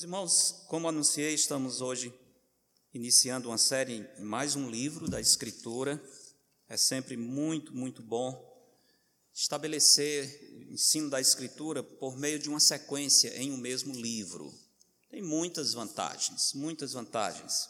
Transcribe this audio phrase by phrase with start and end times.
[0.00, 2.10] Meus irmãos, como anunciei, estamos hoje
[2.94, 6.02] iniciando uma série mais um livro da Escritura.
[6.70, 8.34] É sempre muito, muito bom
[9.34, 14.50] estabelecer o ensino da Escritura por meio de uma sequência em um mesmo livro.
[15.10, 17.68] Tem muitas vantagens, muitas vantagens.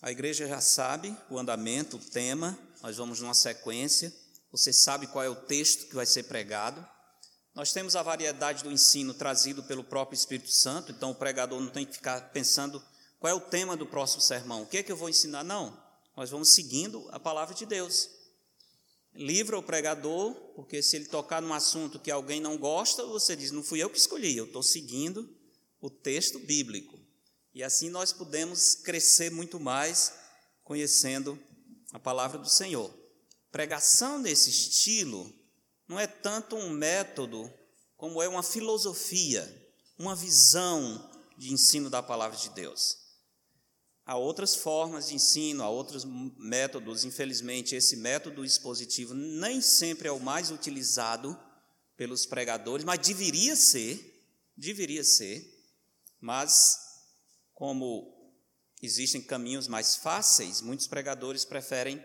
[0.00, 4.14] A igreja já sabe o andamento, o tema, nós vamos numa sequência.
[4.52, 6.88] Você sabe qual é o texto que vai ser pregado.
[7.54, 11.70] Nós temos a variedade do ensino trazido pelo próprio Espírito Santo, então o pregador não
[11.70, 12.82] tem que ficar pensando
[13.20, 15.44] qual é o tema do próximo sermão, o que é que eu vou ensinar?
[15.44, 15.80] Não,
[16.16, 18.10] nós vamos seguindo a palavra de Deus.
[19.14, 23.52] Livra o pregador, porque se ele tocar num assunto que alguém não gosta, você diz:
[23.52, 25.32] não fui eu que escolhi, eu estou seguindo
[25.80, 26.98] o texto bíblico.
[27.54, 30.12] E assim nós podemos crescer muito mais
[30.64, 31.38] conhecendo
[31.92, 32.92] a palavra do Senhor.
[33.52, 35.32] Pregação nesse estilo
[35.88, 37.52] não é tanto um método,
[37.96, 39.42] como é uma filosofia,
[39.98, 42.98] uma visão de ensino da palavra de Deus.
[44.06, 46.04] Há outras formas de ensino, há outros
[46.36, 51.38] métodos, infelizmente, esse método expositivo nem sempre é o mais utilizado
[51.96, 54.22] pelos pregadores, mas deveria ser,
[54.56, 55.42] deveria ser,
[56.20, 56.78] mas
[57.54, 58.12] como
[58.82, 62.04] existem caminhos mais fáceis, muitos pregadores preferem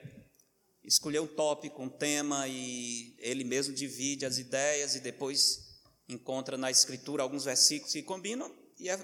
[0.89, 6.71] escolher um tópico, um tema e ele mesmo divide as ideias e depois encontra na
[6.71, 8.97] escritura alguns versículos que combinam e é,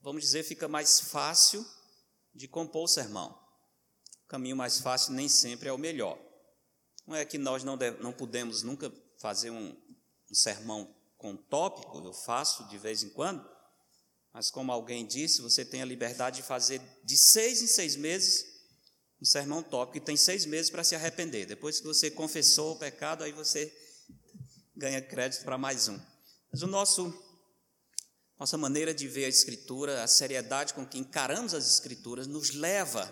[0.00, 1.64] vamos dizer, fica mais fácil
[2.34, 3.38] de compor o sermão.
[4.24, 6.18] O caminho mais fácil nem sempre é o melhor.
[7.06, 9.76] Não é que nós não, deve, não podemos nunca fazer um,
[10.30, 13.46] um sermão com tópico, eu faço de vez em quando,
[14.32, 18.55] mas como alguém disse, você tem a liberdade de fazer de seis em seis meses
[19.20, 21.46] um sermão tópico e tem seis meses para se arrepender.
[21.46, 23.72] Depois que você confessou o pecado, aí você
[24.76, 25.98] ganha crédito para mais um.
[26.52, 27.12] Mas o nosso
[28.38, 33.10] nossa maneira de ver a escritura, a seriedade com que encaramos as escrituras nos leva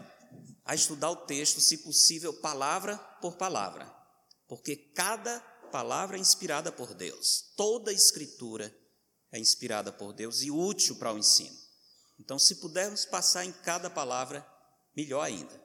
[0.65, 3.87] a estudar o texto, se possível, palavra por palavra,
[4.47, 5.41] porque cada
[5.73, 7.53] palavra é inspirada por Deus.
[7.57, 8.75] Toda escritura
[9.33, 11.57] é inspirada por Deus e útil para o ensino.
[12.19, 14.47] Então, se pudermos passar em cada palavra,
[14.95, 15.64] melhor ainda.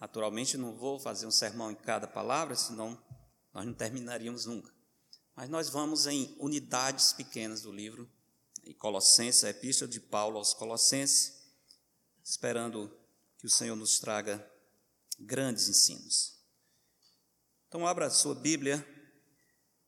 [0.00, 3.00] Naturalmente, não vou fazer um sermão em cada palavra, senão
[3.52, 4.72] nós não terminaríamos nunca.
[5.36, 8.10] Mas nós vamos em unidades pequenas do livro,
[8.64, 11.44] em Colossenses, a Epístola de Paulo aos Colossenses,
[12.22, 12.90] esperando
[13.38, 14.44] que o Senhor nos traga
[15.18, 16.38] grandes ensinos.
[17.68, 18.86] Então, abra a sua Bíblia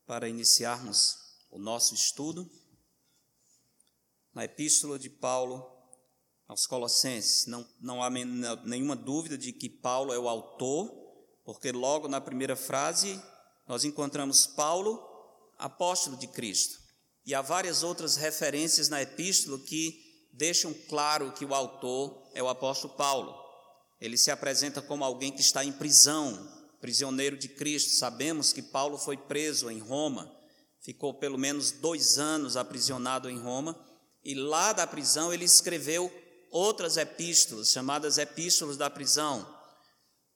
[0.05, 1.17] para iniciarmos
[1.49, 2.49] o nosso estudo
[4.33, 5.76] na Epístola de Paulo
[6.47, 7.45] aos Colossenses.
[7.45, 10.89] Não, não há nenhuma dúvida de que Paulo é o autor,
[11.43, 13.21] porque logo na primeira frase
[13.67, 15.03] nós encontramos Paulo,
[15.57, 16.79] apóstolo de Cristo.
[17.25, 22.47] E há várias outras referências na epístola que deixam claro que o autor é o
[22.47, 23.35] apóstolo Paulo.
[23.99, 26.47] Ele se apresenta como alguém que está em prisão,
[26.79, 27.91] prisioneiro de Cristo.
[27.95, 30.31] Sabemos que Paulo foi preso em Roma,
[30.79, 33.77] ficou pelo menos dois anos aprisionado em Roma,
[34.23, 36.11] e lá da prisão ele escreveu
[36.51, 39.47] outras epístolas, chamadas Epístolas da Prisão.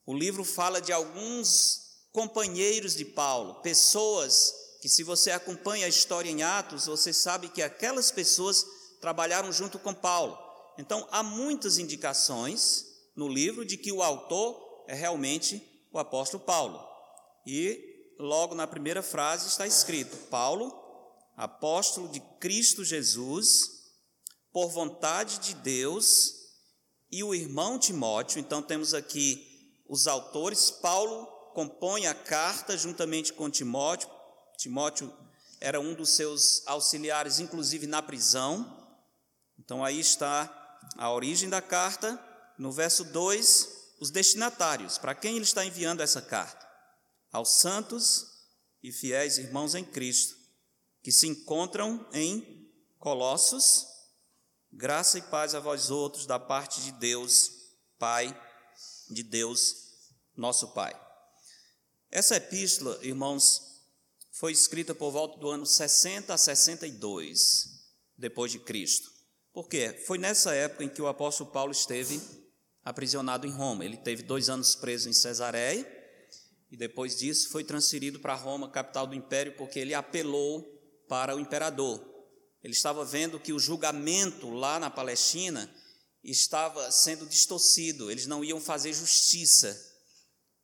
[0.04, 1.80] O livro fala de alguns
[2.12, 7.62] companheiros de Paulo, pessoas que, se você acompanha a história em Atos, você sabe que
[7.62, 8.64] aquelas pessoas
[9.00, 10.38] trabalharam junto com Paulo.
[10.78, 12.84] Então, há muitas indicações
[13.14, 15.62] no livro de que o autor é realmente
[15.92, 16.80] o apóstolo Paulo.
[17.46, 20.72] E logo na primeira frase está escrito: Paulo,
[21.36, 23.71] apóstolo de Cristo Jesus,
[24.52, 26.42] por vontade de Deus,
[27.10, 33.50] e o irmão Timóteo, então temos aqui os autores, Paulo compõe a carta juntamente com
[33.50, 34.08] Timóteo,
[34.56, 35.12] Timóteo
[35.60, 38.78] era um dos seus auxiliares, inclusive na prisão,
[39.58, 40.58] então aí está
[40.96, 42.20] a origem da carta,
[42.58, 43.68] no verso 2,
[44.00, 46.66] os destinatários, para quem ele está enviando essa carta?
[47.30, 48.26] Aos santos
[48.82, 50.36] e fiéis irmãos em Cristo,
[51.02, 52.68] que se encontram em
[52.98, 53.86] Colossos,
[54.74, 57.50] Graça e paz a vós outros da parte de Deus,
[57.98, 58.34] Pai,
[59.10, 59.76] de Deus,
[60.34, 60.98] nosso Pai.
[62.10, 63.60] Essa epístola, irmãos,
[64.30, 67.68] foi escrita por volta do ano 60 a 62
[68.16, 69.12] depois de Cristo.
[69.52, 69.92] Por quê?
[70.06, 72.18] Foi nessa época em que o apóstolo Paulo esteve
[72.82, 73.84] aprisionado em Roma.
[73.84, 75.86] Ele teve dois anos preso em Cesareia
[76.70, 80.62] e depois disso foi transferido para Roma, capital do império, porque ele apelou
[81.06, 82.11] para o imperador.
[82.62, 85.68] Ele estava vendo que o julgamento lá na Palestina
[86.22, 89.76] estava sendo distorcido, eles não iam fazer justiça.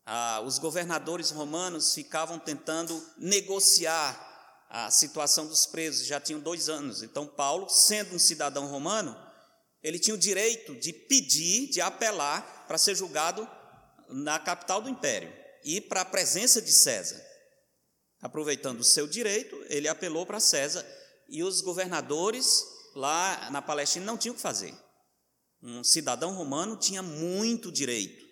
[0.06, 4.26] Ah, os governadores romanos ficavam tentando negociar
[4.70, 7.02] a situação dos presos, já tinham dois anos.
[7.02, 9.16] Então, Paulo, sendo um cidadão romano,
[9.82, 13.48] ele tinha o direito de pedir, de apelar para ser julgado
[14.08, 15.32] na capital do império
[15.64, 17.20] e para a presença de César.
[18.20, 20.84] Aproveitando o seu direito, ele apelou para César
[21.28, 22.64] e os governadores
[22.94, 24.74] lá na Palestina não tinham o que fazer.
[25.62, 28.26] Um cidadão romano tinha muito direito.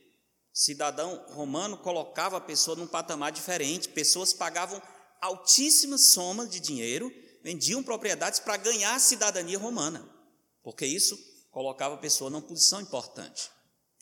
[0.53, 4.81] Cidadão romano colocava a pessoa num patamar diferente, pessoas pagavam
[5.21, 7.13] altíssimas somas de dinheiro,
[7.43, 10.09] vendiam propriedades para ganhar a cidadania romana,
[10.63, 11.19] porque isso
[11.51, 13.51] colocava a pessoa numa posição importante,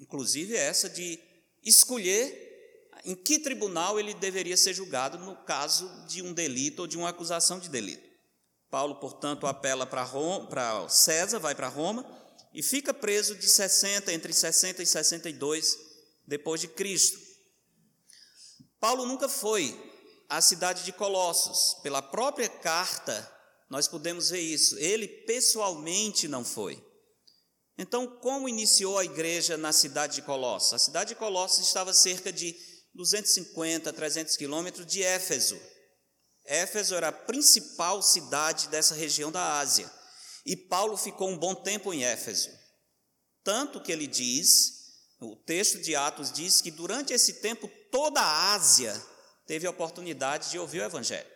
[0.01, 1.19] inclusive essa de
[1.63, 6.97] escolher em que tribunal ele deveria ser julgado no caso de um delito ou de
[6.97, 8.14] uma acusação de delito.
[8.75, 12.05] Paulo, portanto, apela para César, vai para Roma
[12.53, 15.79] e fica preso de 60 entre 60 e 62
[16.27, 17.17] depois de Cristo.
[18.81, 19.81] Paulo nunca foi
[20.29, 21.81] à cidade de Colossos.
[21.85, 23.33] Pela própria carta,
[23.71, 24.77] nós podemos ver isso.
[24.81, 26.85] Ele pessoalmente não foi.
[27.79, 30.73] Então, como iniciou a igreja na cidade de Colossos?
[30.73, 32.57] A cidade de Colossos estava a cerca de
[32.93, 35.57] 250, 300 quilômetros de Éfeso.
[36.45, 39.91] Éfeso era a principal cidade dessa região da Ásia.
[40.45, 42.51] E Paulo ficou um bom tempo em Éfeso.
[43.43, 44.85] Tanto que ele diz,
[45.21, 48.95] o texto de Atos diz que durante esse tempo toda a Ásia
[49.47, 51.31] teve a oportunidade de ouvir o Evangelho.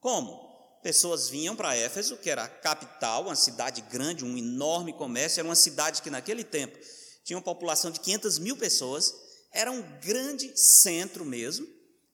[0.00, 0.46] Como?
[0.82, 5.48] Pessoas vinham para Éfeso, que era a capital, uma cidade grande, um enorme comércio, era
[5.48, 6.78] uma cidade que naquele tempo
[7.24, 9.12] tinha uma população de 500 mil pessoas,
[9.50, 11.66] era um grande centro mesmo.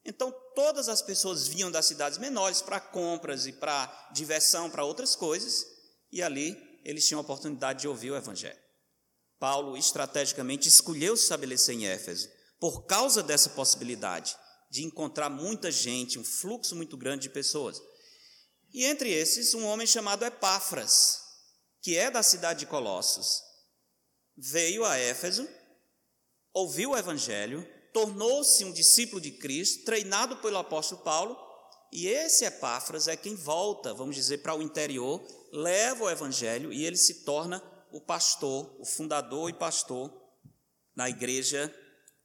[0.05, 5.17] Então, todas as pessoas vinham das cidades menores para compras e para diversão, para outras
[5.17, 5.67] coisas,
[6.11, 8.59] e ali eles tinham a oportunidade de ouvir o Evangelho.
[9.39, 12.29] Paulo estrategicamente escolheu se estabelecer em Éfeso
[12.61, 14.37] por causa dessa possibilidade
[14.71, 17.83] de encontrar muita gente, um fluxo muito grande de pessoas.
[18.73, 21.21] E entre esses, um homem chamado Epáfras,
[21.83, 23.43] que é da cidade de Colossos,
[24.37, 25.49] veio a Éfeso,
[26.55, 31.37] ouviu o evangelho, tornou-se um discípulo de Cristo, treinado pelo apóstolo Paulo,
[31.93, 35.23] e esse Epáfras é quem volta, vamos dizer, para o interior,
[35.53, 40.11] leva o evangelho e ele se torna o pastor, o fundador e pastor
[40.97, 41.73] na igreja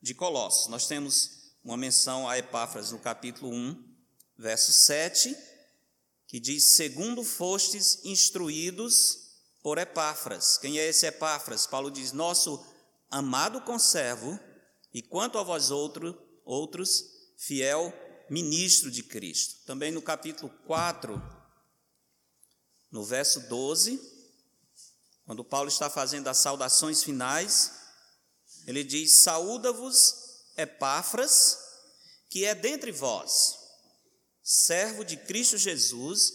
[0.01, 0.69] de Colossos.
[0.69, 3.95] Nós temos uma menção a Epáfras no capítulo 1,
[4.37, 5.35] verso 7,
[6.27, 9.27] que diz: Segundo fostes instruídos
[9.61, 10.57] por Epáfras.
[10.57, 11.67] Quem é esse Epáfras?
[11.67, 12.65] Paulo diz: Nosso
[13.11, 14.39] amado conservo,
[14.93, 17.03] e quanto a vós outro, outros,
[17.37, 17.93] fiel
[18.29, 19.65] ministro de Cristo.
[19.65, 21.21] Também no capítulo 4,
[22.91, 23.99] no verso 12,
[25.25, 27.71] quando Paulo está fazendo as saudações finais,
[28.65, 30.15] ele diz: Saúda-vos
[30.55, 31.57] Epáfras,
[32.29, 33.57] que é dentre vós,
[34.41, 36.31] servo de Cristo Jesus,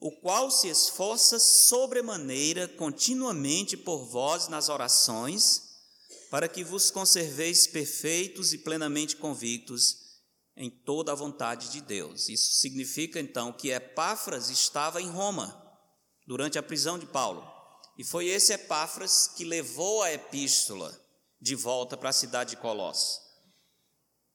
[0.00, 5.67] o qual se esforça sobremaneira continuamente por vós nas orações,
[6.30, 10.08] para que vos conserveis perfeitos e plenamente convictos
[10.56, 12.28] em toda a vontade de Deus.
[12.28, 15.56] Isso significa então que Epáfras estava em Roma
[16.26, 17.46] durante a prisão de Paulo.
[17.96, 20.94] E foi esse Epáfras que levou a epístola
[21.40, 23.20] de volta para a cidade de Colossos.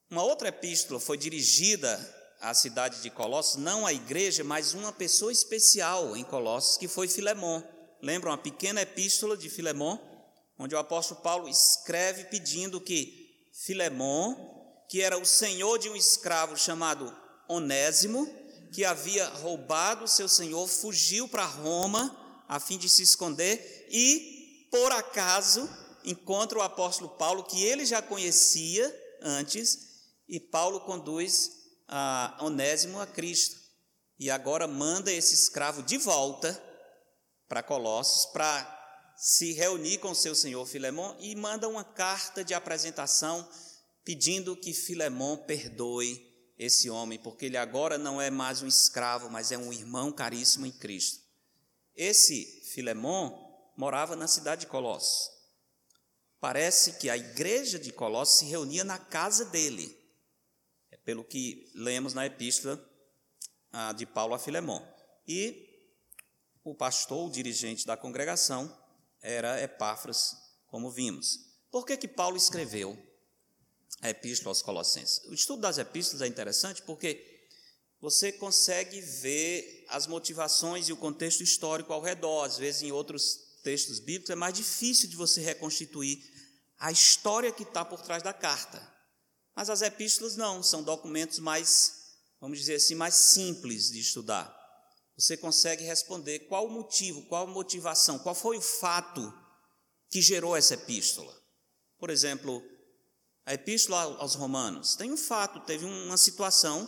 [0.10, 1.98] Uma outra epístola foi dirigida
[2.40, 7.08] à cidade de Colossos, não à igreja, mas uma pessoa especial em Colossos, que foi
[7.08, 7.68] Filemão.
[8.02, 10.13] Lembra uma pequena epístola de Filemão,
[10.58, 16.58] onde o apóstolo Paulo escreve pedindo que Filemão, que era o senhor de um escravo
[16.58, 17.16] chamado
[17.48, 18.28] Onésimo,
[18.74, 24.92] que havia roubado seu senhor, fugiu para Roma a fim de se esconder e, por
[24.92, 25.70] acaso,
[26.04, 29.78] encontra o apóstolo Paulo, que ele já conhecia antes,
[30.28, 31.52] e Paulo conduz
[31.88, 33.62] a Onésimo a Cristo.
[34.20, 36.62] E agora manda esse escravo de volta
[37.48, 38.83] para Colossos para
[39.16, 43.48] se reunir com seu senhor Filemão e manda uma carta de apresentação
[44.04, 49.52] pedindo que Filemão perdoe esse homem, porque ele agora não é mais um escravo, mas
[49.52, 51.22] é um irmão caríssimo em Cristo.
[51.96, 55.32] Esse Filemão morava na cidade de Colossos.
[56.40, 59.98] Parece que a igreja de Colossos se reunia na casa dele
[61.06, 62.82] pelo que lemos na epístola
[63.72, 64.86] ah, de Paulo a Filemão.
[65.28, 65.70] E
[66.64, 68.72] o pastor, o dirigente da congregação,
[69.24, 70.36] era Epáfras,
[70.68, 71.40] como vimos.
[71.72, 72.96] Por que, que Paulo escreveu
[74.02, 75.24] a epístola aos Colossenses?
[75.26, 77.48] O estudo das epístolas é interessante porque
[78.02, 82.44] você consegue ver as motivações e o contexto histórico ao redor.
[82.44, 86.22] Às vezes, em outros textos bíblicos, é mais difícil de você reconstituir
[86.78, 88.86] a história que está por trás da carta.
[89.56, 91.94] Mas as epístolas não, são documentos mais,
[92.42, 94.63] vamos dizer assim, mais simples de estudar.
[95.18, 99.34] Você consegue responder qual o motivo, qual a motivação, qual foi o fato
[100.10, 101.34] que gerou essa epístola.
[101.98, 102.64] Por exemplo,
[103.46, 106.88] a epístola aos Romanos tem um fato, teve uma situação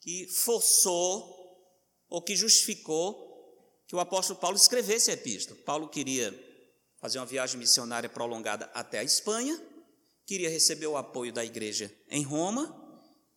[0.00, 1.42] que forçou
[2.08, 3.24] ou que justificou
[3.86, 5.60] que o apóstolo Paulo escrevesse a epístola.
[5.64, 6.32] Paulo queria
[7.00, 9.60] fazer uma viagem missionária prolongada até a Espanha,
[10.26, 12.83] queria receber o apoio da igreja em Roma,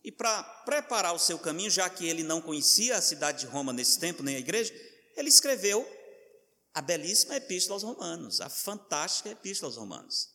[0.03, 3.73] e para preparar o seu caminho, já que ele não conhecia a cidade de Roma
[3.73, 4.73] nesse tempo, nem a igreja,
[5.15, 5.85] ele escreveu
[6.73, 10.29] a belíssima epístola aos Romanos, a fantástica epístola aos Romanos.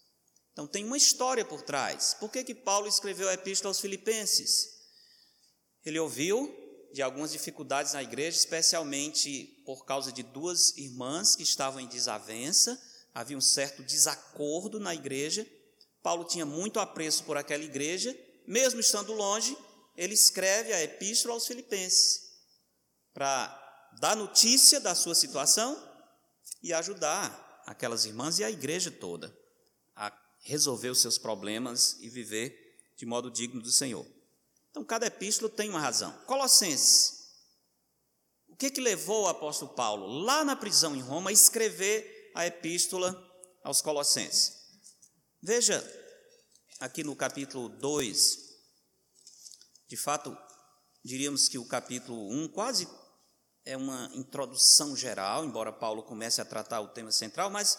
[0.52, 2.14] Então tem uma história por trás.
[2.18, 4.68] Por que, que Paulo escreveu a epístola aos Filipenses?
[5.84, 6.52] Ele ouviu
[6.92, 12.78] de algumas dificuldades na igreja, especialmente por causa de duas irmãs que estavam em desavença,
[13.14, 15.46] havia um certo desacordo na igreja.
[16.02, 18.14] Paulo tinha muito apreço por aquela igreja,
[18.46, 19.56] mesmo estando longe,
[19.96, 22.32] ele escreve a epístola aos Filipenses
[23.12, 23.58] para
[24.00, 25.76] dar notícia da sua situação
[26.62, 29.36] e ajudar aquelas irmãs e a igreja toda
[29.94, 34.06] a resolver os seus problemas e viver de modo digno do Senhor.
[34.70, 36.12] Então, cada epístola tem uma razão.
[36.26, 37.22] Colossenses.
[38.48, 42.46] O que, que levou o apóstolo Paulo, lá na prisão em Roma, a escrever a
[42.46, 43.14] epístola
[43.62, 44.62] aos Colossenses?
[45.42, 45.80] Veja
[46.82, 48.38] aqui no capítulo 2,
[49.86, 50.36] de fato,
[51.04, 52.88] diríamos que o capítulo 1 quase
[53.64, 57.78] é uma introdução geral, embora Paulo comece a tratar o tema central, mas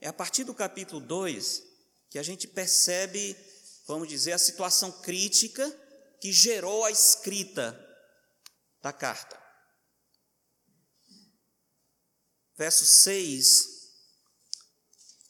[0.00, 1.62] é a partir do capítulo 2
[2.08, 3.36] que a gente percebe,
[3.86, 5.70] vamos dizer, a situação crítica
[6.18, 7.78] que gerou a escrita
[8.80, 9.38] da carta.
[12.56, 13.92] Verso 6,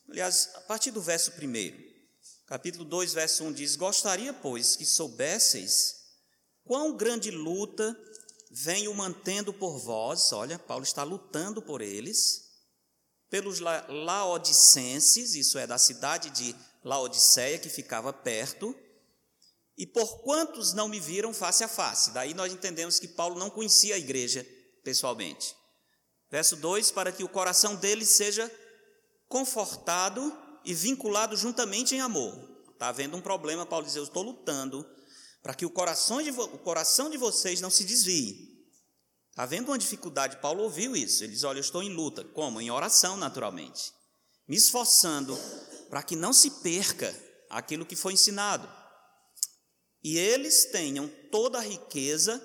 [0.08, 1.87] aliás, a partir do verso 1,
[2.48, 5.96] capítulo 2, verso 1 diz: Gostaria, pois, que soubesseis
[6.64, 7.96] quão grande luta
[8.50, 12.48] venho mantendo por vós, olha, Paulo está lutando por eles,
[13.28, 18.74] pelos laodicenses, isso é, da cidade de Laodiceia, que ficava perto,
[19.76, 22.12] e por quantos não me viram face a face.
[22.12, 24.46] Daí nós entendemos que Paulo não conhecia a igreja
[24.82, 25.54] pessoalmente.
[26.30, 28.50] Verso 2: Para que o coração deles seja
[29.28, 32.38] confortado e vinculado juntamente em amor.
[32.74, 34.86] Está havendo um problema, Paulo diz: Eu estou lutando
[35.42, 38.54] para que o coração, de o coração de vocês não se desvie.
[39.30, 41.24] Está havendo uma dificuldade, Paulo ouviu isso.
[41.24, 42.22] Ele diz: Olha, eu estou em luta.
[42.22, 42.60] Como?
[42.60, 43.94] Em oração, naturalmente.
[44.46, 45.34] Me esforçando
[45.88, 47.16] para que não se perca
[47.48, 48.68] aquilo que foi ensinado
[50.04, 52.42] e eles tenham toda a riqueza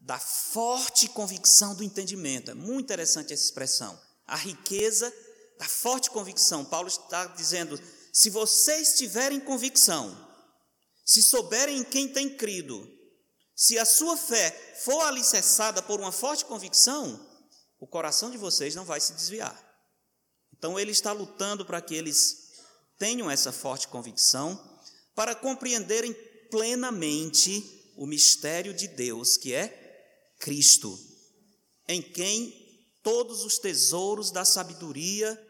[0.00, 2.52] da forte convicção do entendimento.
[2.52, 4.00] É muito interessante essa expressão.
[4.24, 5.12] A riqueza
[5.58, 6.64] da forte convicção.
[6.64, 7.80] Paulo está dizendo:
[8.12, 10.16] se vocês tiverem convicção,
[11.04, 12.88] se souberem em quem tem crido,
[13.54, 14.50] se a sua fé
[14.84, 17.24] for alicerçada por uma forte convicção,
[17.78, 19.62] o coração de vocês não vai se desviar.
[20.56, 22.46] Então ele está lutando para que eles
[22.98, 24.58] tenham essa forte convicção,
[25.14, 26.12] para compreenderem
[26.50, 30.98] plenamente o mistério de Deus, que é Cristo,
[31.88, 32.66] em quem
[33.02, 35.45] todos os tesouros da sabedoria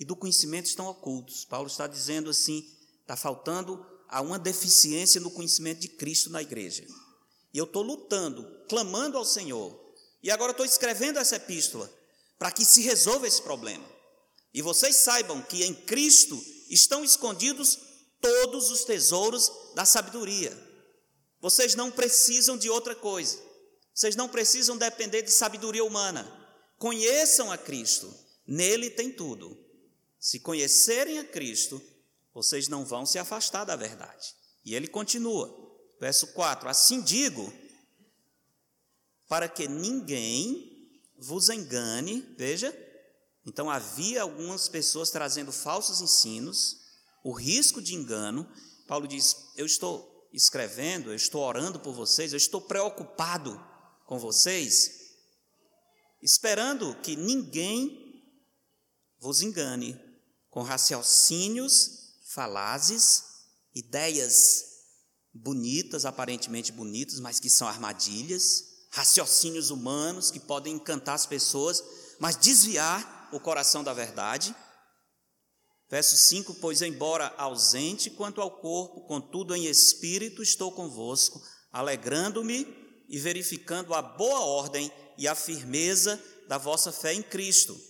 [0.00, 1.44] e do conhecimento estão ocultos.
[1.44, 2.66] Paulo está dizendo assim:
[3.02, 6.86] está faltando a uma deficiência no conhecimento de Cristo na igreja.
[7.52, 9.78] E eu estou lutando, clamando ao Senhor.
[10.22, 11.92] E agora estou escrevendo essa epístola
[12.38, 13.84] para que se resolva esse problema.
[14.54, 17.78] E vocês saibam que em Cristo estão escondidos
[18.20, 20.56] todos os tesouros da sabedoria.
[21.40, 23.38] Vocês não precisam de outra coisa.
[23.94, 26.26] Vocês não precisam depender de sabedoria humana.
[26.78, 28.12] Conheçam a Cristo.
[28.46, 29.69] Nele tem tudo.
[30.20, 31.80] Se conhecerem a Cristo,
[32.34, 34.34] vocês não vão se afastar da verdade.
[34.62, 35.50] E ele continua,
[35.98, 37.50] verso 4: Assim digo,
[39.26, 42.76] para que ninguém vos engane, veja,
[43.46, 46.76] então havia algumas pessoas trazendo falsos ensinos,
[47.24, 48.46] o risco de engano.
[48.86, 53.58] Paulo diz: Eu estou escrevendo, eu estou orando por vocês, eu estou preocupado
[54.04, 55.16] com vocês,
[56.20, 58.22] esperando que ninguém
[59.18, 60.09] vos engane
[60.50, 62.00] com raciocínios
[62.34, 63.24] falazes,
[63.74, 64.64] ideias
[65.32, 71.82] bonitas, aparentemente bonitas, mas que são armadilhas, raciocínios humanos que podem encantar as pessoas,
[72.18, 74.54] mas desviar o coração da verdade.
[75.88, 81.40] Verso 5: Pois, embora ausente quanto ao corpo, contudo em espírito estou convosco,
[81.72, 82.66] alegrando-me
[83.08, 87.89] e verificando a boa ordem e a firmeza da vossa fé em Cristo.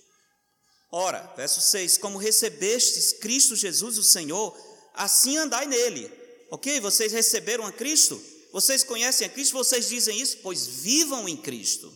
[0.90, 4.56] Ora, verso 6: Como recebestes Cristo Jesus, o Senhor,
[4.94, 6.10] assim andai nele.
[6.50, 6.80] Ok?
[6.80, 8.20] Vocês receberam a Cristo?
[8.52, 9.52] Vocês conhecem a Cristo?
[9.52, 10.38] Vocês dizem isso?
[10.38, 11.92] Pois vivam em Cristo.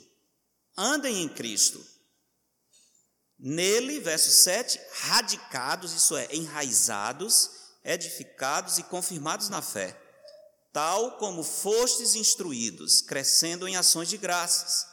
[0.76, 1.84] andem em Cristo.
[3.38, 7.50] Nele, verso 7, radicados, isso é, enraizados,
[7.84, 10.00] edificados e confirmados na fé,
[10.72, 14.86] tal como fostes instruídos, crescendo em ações de graças.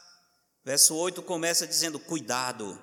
[0.64, 2.78] Verso 8 começa dizendo: cuidado.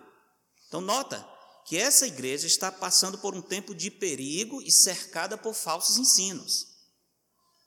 [0.70, 1.28] Então, nota
[1.66, 6.68] que essa igreja está passando por um tempo de perigo e cercada por falsos ensinos.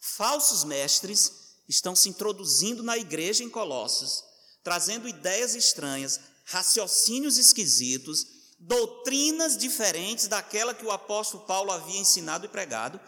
[0.01, 1.31] Falsos mestres
[1.69, 4.25] estão se introduzindo na igreja em Colossos,
[4.63, 8.25] trazendo ideias estranhas, raciocínios esquisitos,
[8.59, 13.01] doutrinas diferentes daquela que o apóstolo Paulo havia ensinado e pregado,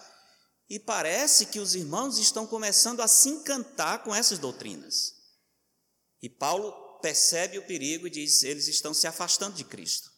[0.68, 5.14] e parece que os irmãos estão começando a se encantar com essas doutrinas.
[6.20, 10.10] E Paulo percebe o perigo e diz: eles estão se afastando de Cristo.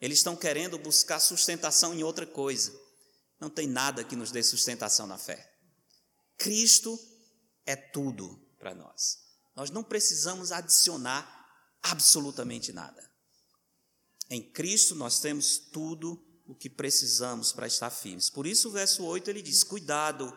[0.00, 2.76] Eles estão querendo buscar sustentação em outra coisa.
[3.40, 5.48] Não tem nada que nos dê sustentação na fé.
[6.36, 6.98] Cristo
[7.64, 9.18] é tudo para nós.
[9.54, 11.22] Nós não precisamos adicionar
[11.82, 13.08] absolutamente nada.
[14.28, 18.28] Em Cristo nós temos tudo o que precisamos para estar firmes.
[18.28, 20.36] Por isso, o verso 8 ele diz: Cuidado,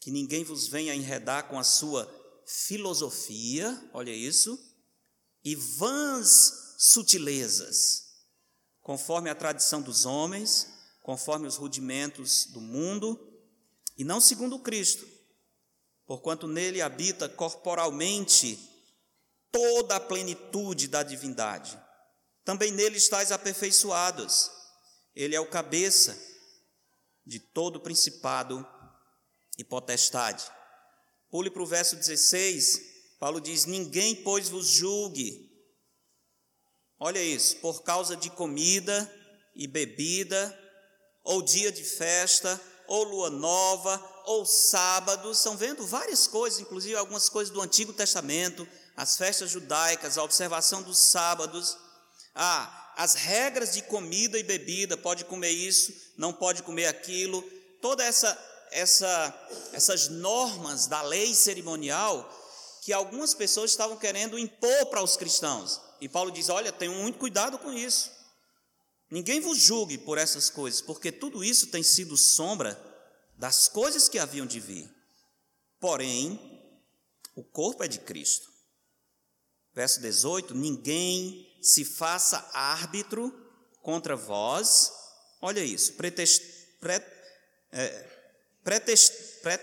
[0.00, 2.19] que ninguém vos venha enredar com a sua
[2.66, 4.58] filosofia, olha isso,
[5.44, 8.04] e vãs sutilezas,
[8.80, 10.66] conforme a tradição dos homens,
[11.02, 13.18] conforme os rudimentos do mundo,
[13.96, 15.06] e não segundo Cristo
[16.10, 18.58] porquanto nele habita corporalmente
[19.52, 21.80] toda a plenitude da divindade.
[22.44, 24.50] Também nele estáis aperfeiçoados.
[25.14, 26.20] Ele é o cabeça
[27.24, 28.66] de todo principado
[29.56, 30.50] e potestade.
[31.30, 32.80] Pule para o verso 16,
[33.18, 35.48] Paulo diz: Ninguém, pois, vos julgue.
[36.98, 39.10] Olha isso, por causa de comida
[39.54, 40.58] e bebida,
[41.22, 47.28] ou dia de festa, ou lua nova, ou sábado, estão vendo várias coisas, inclusive algumas
[47.28, 51.76] coisas do Antigo Testamento, as festas judaicas, a observação dos sábados,
[52.34, 57.42] ah, as regras de comida e bebida, pode comer isso, não pode comer aquilo,
[57.80, 58.36] toda essa,
[58.70, 62.38] essa, essas normas da lei cerimonial
[62.82, 65.80] que algumas pessoas estavam querendo impor para os cristãos.
[66.00, 68.10] E Paulo diz: olha, tenham muito cuidado com isso.
[69.10, 72.80] Ninguém vos julgue por essas coisas, porque tudo isso tem sido sombra
[73.36, 74.88] das coisas que haviam de vir.
[75.80, 76.38] Porém,
[77.34, 78.48] o corpo é de Cristo.
[79.74, 83.32] Verso 18: Ninguém se faça árbitro
[83.82, 84.92] contra vós.
[85.40, 86.42] Olha isso, pretest,
[86.80, 86.94] pre,
[87.72, 88.09] é,
[88.62, 89.58] pretest, pre,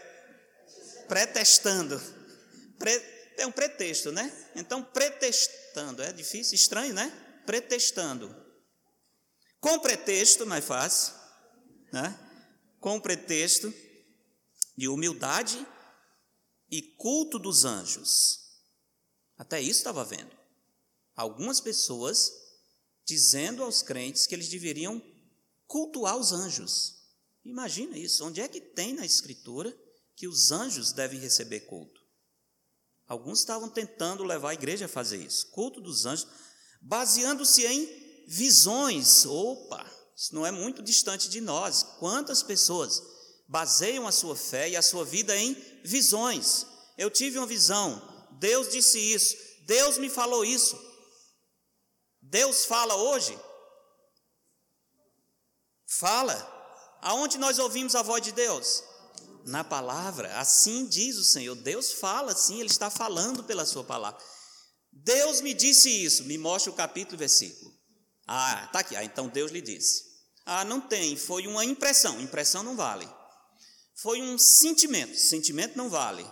[1.08, 2.02] pretestando.
[2.78, 2.92] Pre,
[3.38, 4.32] é um pretexto, né?
[4.56, 7.12] Então, pretestando, é difícil, estranho, né?
[7.46, 8.48] Pretestando
[9.60, 11.14] com pretexto, mais fácil,
[11.92, 12.18] né?
[12.80, 13.74] com pretexto
[14.78, 15.66] de humildade
[16.70, 18.40] e culto dos anjos.
[19.38, 20.36] Até isso estava vendo.
[21.16, 22.32] Algumas pessoas
[23.06, 25.02] dizendo aos crentes que eles deveriam
[25.66, 26.97] cultuar os anjos.
[27.48, 29.74] Imagina isso, onde é que tem na Escritura
[30.18, 32.02] que os anjos devem receber culto?
[33.08, 36.28] Alguns estavam tentando levar a igreja a fazer isso, culto dos anjos,
[36.82, 39.26] baseando-se em visões.
[39.26, 41.84] Opa, isso não é muito distante de nós.
[42.00, 43.02] Quantas pessoas
[43.48, 45.54] baseiam a sua fé e a sua vida em
[45.86, 46.66] visões?
[46.98, 50.78] Eu tive uma visão, Deus disse isso, Deus me falou isso.
[52.22, 53.40] Deus fala hoje?
[55.88, 56.57] Fala.
[57.02, 58.84] Aonde nós ouvimos a voz de Deus?
[59.46, 60.38] Na palavra.
[60.40, 61.56] Assim diz o Senhor.
[61.56, 64.20] Deus fala, sim, Ele está falando pela Sua palavra.
[64.92, 66.24] Deus me disse isso.
[66.26, 67.74] Me mostra o capítulo e versículo.
[68.28, 68.96] Ah, tá aqui.
[68.96, 70.04] Ah, então Deus lhe disse.
[70.46, 71.16] Ah, não tem.
[71.16, 72.20] Foi uma impressão.
[72.20, 73.08] Impressão não vale.
[73.96, 75.18] Foi um sentimento.
[75.18, 76.30] Sentimento não vale.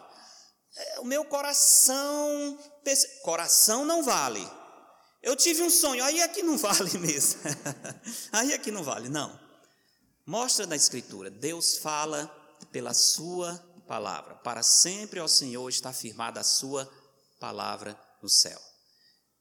[0.75, 2.59] É, o meu coração.
[3.23, 4.45] Coração não vale.
[5.23, 6.03] Eu tive um sonho.
[6.03, 7.39] Aí aqui é não vale mesmo.
[8.31, 9.09] aí aqui é não vale.
[9.09, 9.44] Não.
[10.25, 11.29] Mostra na Escritura.
[11.29, 12.27] Deus fala
[12.71, 13.55] pela Sua
[13.87, 14.35] palavra.
[14.35, 16.91] Para sempre, ao Senhor, está firmada a Sua
[17.39, 18.59] palavra no céu.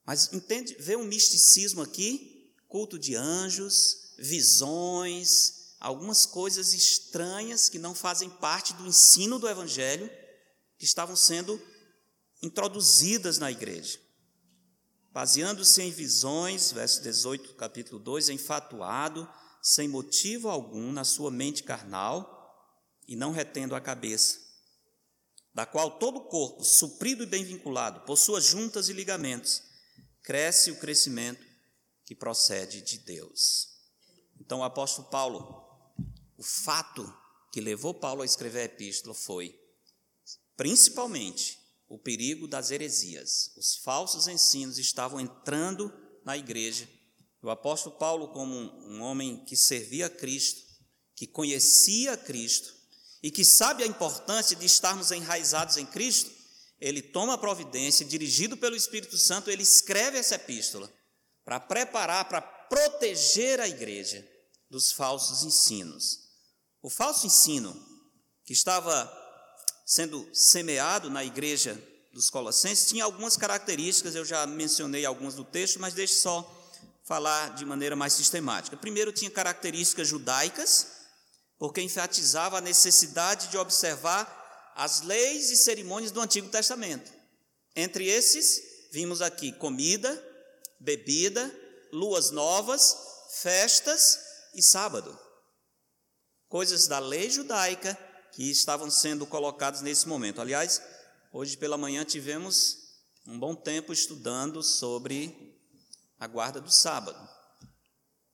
[0.04, 7.94] Mas entende, vê um misticismo aqui culto de anjos, visões, algumas coisas estranhas que não
[7.94, 10.10] fazem parte do ensino do Evangelho,
[10.76, 11.60] que estavam sendo
[12.42, 13.98] introduzidas na igreja.
[15.12, 19.28] Baseando-se em visões, verso 18, capítulo 2, enfatuado,
[19.64, 22.30] sem motivo algum na sua mente carnal
[23.08, 24.38] e não retendo a cabeça,
[25.54, 29.62] da qual todo o corpo, suprido e bem vinculado, por suas juntas e ligamentos,
[30.22, 31.42] cresce o crescimento
[32.04, 33.68] que procede de Deus.
[34.38, 35.64] Então, o apóstolo Paulo,
[36.36, 37.10] o fato
[37.50, 39.58] que levou Paulo a escrever a epístola foi,
[40.58, 43.50] principalmente, o perigo das heresias.
[43.56, 45.90] Os falsos ensinos estavam entrando
[46.22, 46.86] na igreja.
[47.44, 48.56] O apóstolo Paulo, como
[48.88, 50.62] um homem que servia a Cristo,
[51.14, 52.72] que conhecia Cristo
[53.22, 56.30] e que sabe a importância de estarmos enraizados em Cristo,
[56.80, 60.90] ele toma a providência, dirigido pelo Espírito Santo, ele escreve essa epístola
[61.44, 64.26] para preparar, para proteger a igreja
[64.70, 66.20] dos falsos ensinos.
[66.80, 67.76] O falso ensino
[68.42, 69.12] que estava
[69.84, 71.78] sendo semeado na igreja
[72.10, 76.63] dos Colossenses tinha algumas características, eu já mencionei algumas do texto, mas deixe só
[77.04, 78.76] falar de maneira mais sistemática.
[78.76, 80.88] Primeiro, tinha características judaicas,
[81.58, 87.12] porque enfatizava a necessidade de observar as leis e cerimônias do Antigo Testamento.
[87.76, 90.10] Entre esses, vimos aqui comida,
[90.80, 91.52] bebida,
[91.92, 92.96] luas novas,
[93.40, 94.18] festas
[94.54, 95.16] e sábado.
[96.48, 97.98] Coisas da lei judaica
[98.32, 100.40] que estavam sendo colocadas nesse momento.
[100.40, 100.82] Aliás,
[101.32, 102.78] hoje pela manhã tivemos
[103.26, 105.53] um bom tempo estudando sobre
[106.24, 107.18] a guarda do sábado.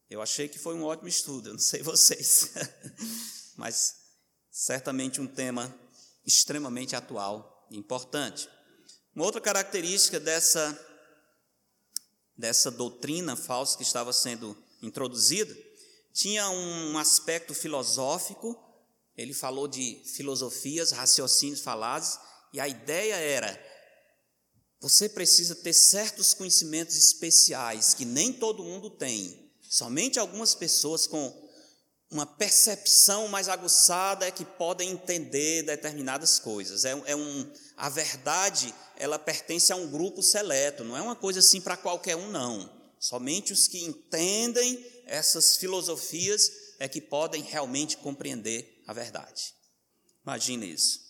[0.08, 2.52] Eu achei que foi um ótimo estudo, eu não sei vocês,
[3.56, 3.94] mas
[4.50, 5.72] certamente um tema
[6.26, 8.48] extremamente atual e importante.
[9.14, 10.78] Uma outra característica dessa,
[12.36, 15.56] dessa doutrina falsa que estava sendo introduzida
[16.12, 18.70] tinha um aspecto filosófico
[19.20, 22.18] ele falou de filosofias, raciocínios falazes,
[22.54, 23.52] e a ideia era:
[24.80, 29.50] você precisa ter certos conhecimentos especiais que nem todo mundo tem.
[29.68, 31.48] Somente algumas pessoas com
[32.10, 36.84] uma percepção mais aguçada é que podem entender determinadas coisas.
[36.84, 41.38] É, é um, a verdade, ela pertence a um grupo seleto, não é uma coisa
[41.38, 42.68] assim para qualquer um, não.
[42.98, 49.54] Somente os que entendem essas filosofias é que podem realmente compreender a verdade.
[50.24, 51.09] Imagine isso.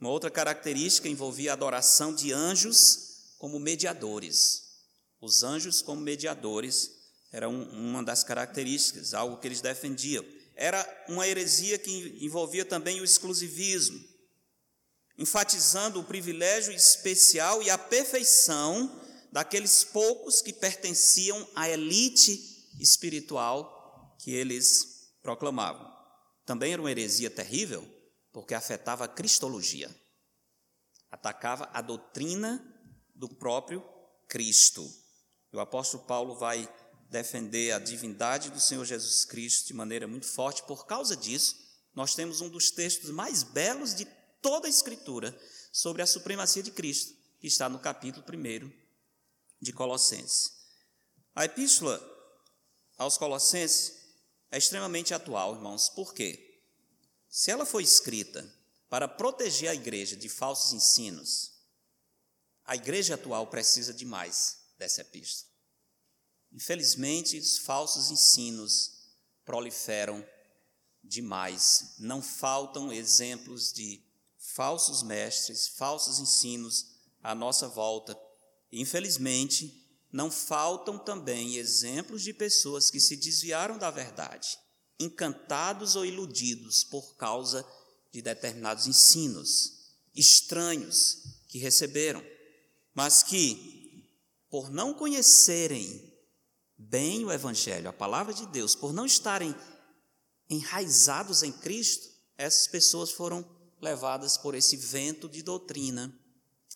[0.00, 4.62] Uma outra característica envolvia a adoração de anjos como mediadores.
[5.20, 6.90] Os anjos como mediadores
[7.32, 10.24] era uma das características, algo que eles defendiam.
[10.54, 14.02] Era uma heresia que envolvia também o exclusivismo,
[15.18, 24.30] enfatizando o privilégio especial e a perfeição daqueles poucos que pertenciam à elite espiritual que
[24.30, 25.90] eles proclamavam.
[26.44, 27.86] Também era uma heresia terrível,
[28.36, 29.88] porque afetava a cristologia,
[31.10, 32.62] atacava a doutrina
[33.14, 33.82] do próprio
[34.28, 34.86] Cristo.
[35.54, 36.70] O apóstolo Paulo vai
[37.08, 40.62] defender a divindade do Senhor Jesus Cristo de maneira muito forte.
[40.64, 41.56] Por causa disso,
[41.94, 44.04] nós temos um dos textos mais belos de
[44.42, 45.34] toda a Escritura
[45.72, 48.70] sobre a supremacia de Cristo, que está no capítulo 1
[49.62, 50.52] de Colossenses.
[51.34, 51.98] A epístola
[52.98, 53.94] aos Colossenses
[54.50, 55.88] é extremamente atual, irmãos.
[55.88, 56.45] Por quê?
[57.36, 58.50] Se ela foi escrita
[58.88, 61.52] para proteger a igreja de falsos ensinos,
[62.64, 65.52] a igreja atual precisa de mais dessa epístola.
[66.50, 69.12] Infelizmente, os falsos ensinos
[69.44, 70.26] proliferam
[71.04, 71.96] demais.
[71.98, 74.02] Não faltam exemplos de
[74.38, 76.86] falsos mestres, falsos ensinos
[77.22, 78.18] à nossa volta.
[78.72, 84.58] Infelizmente, não faltam também exemplos de pessoas que se desviaram da verdade,
[84.98, 87.66] encantados ou iludidos por causa
[88.12, 89.76] de determinados ensinos
[90.14, 92.24] estranhos que receberam,
[92.94, 94.08] mas que,
[94.48, 96.12] por não conhecerem
[96.78, 99.54] bem o Evangelho, a palavra de Deus, por não estarem
[100.48, 103.44] enraizados em Cristo, essas pessoas foram
[103.80, 106.12] levadas por esse vento de doutrina,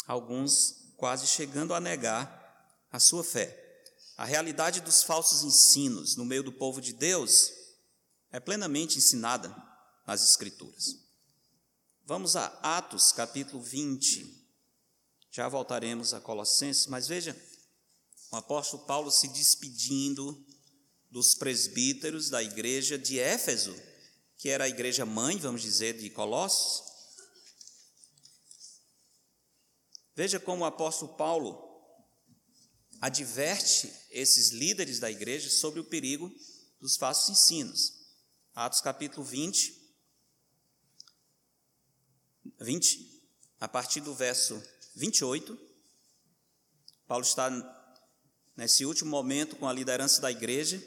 [0.06, 2.38] alguns quase chegando a negar
[2.92, 3.56] a sua fé.
[4.16, 7.52] A realidade dos falsos ensinos no meio do povo de Deus
[8.32, 9.54] é plenamente ensinada
[10.06, 10.96] nas Escrituras.
[12.04, 14.38] Vamos a Atos capítulo 20.
[15.30, 17.36] Já voltaremos a Colossenses, mas veja,
[18.32, 20.46] o apóstolo Paulo se despedindo
[21.10, 23.74] dos presbíteros da igreja de Éfeso,
[24.36, 26.88] que era a igreja mãe, vamos dizer, de Colossos.
[30.14, 31.68] Veja como o apóstolo Paulo
[33.00, 36.30] adverte esses líderes da igreja sobre o perigo
[36.80, 37.99] dos falsos ensinos.
[38.54, 39.80] Atos capítulo 20,
[42.60, 43.22] 20,
[43.60, 44.60] a partir do verso
[44.96, 45.56] 28,
[47.06, 47.48] Paulo está
[48.56, 50.82] nesse último momento com a liderança da igreja.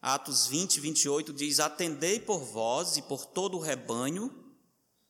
[0.00, 4.54] Atos 20, 28 diz: Atendei por vós e por todo o rebanho,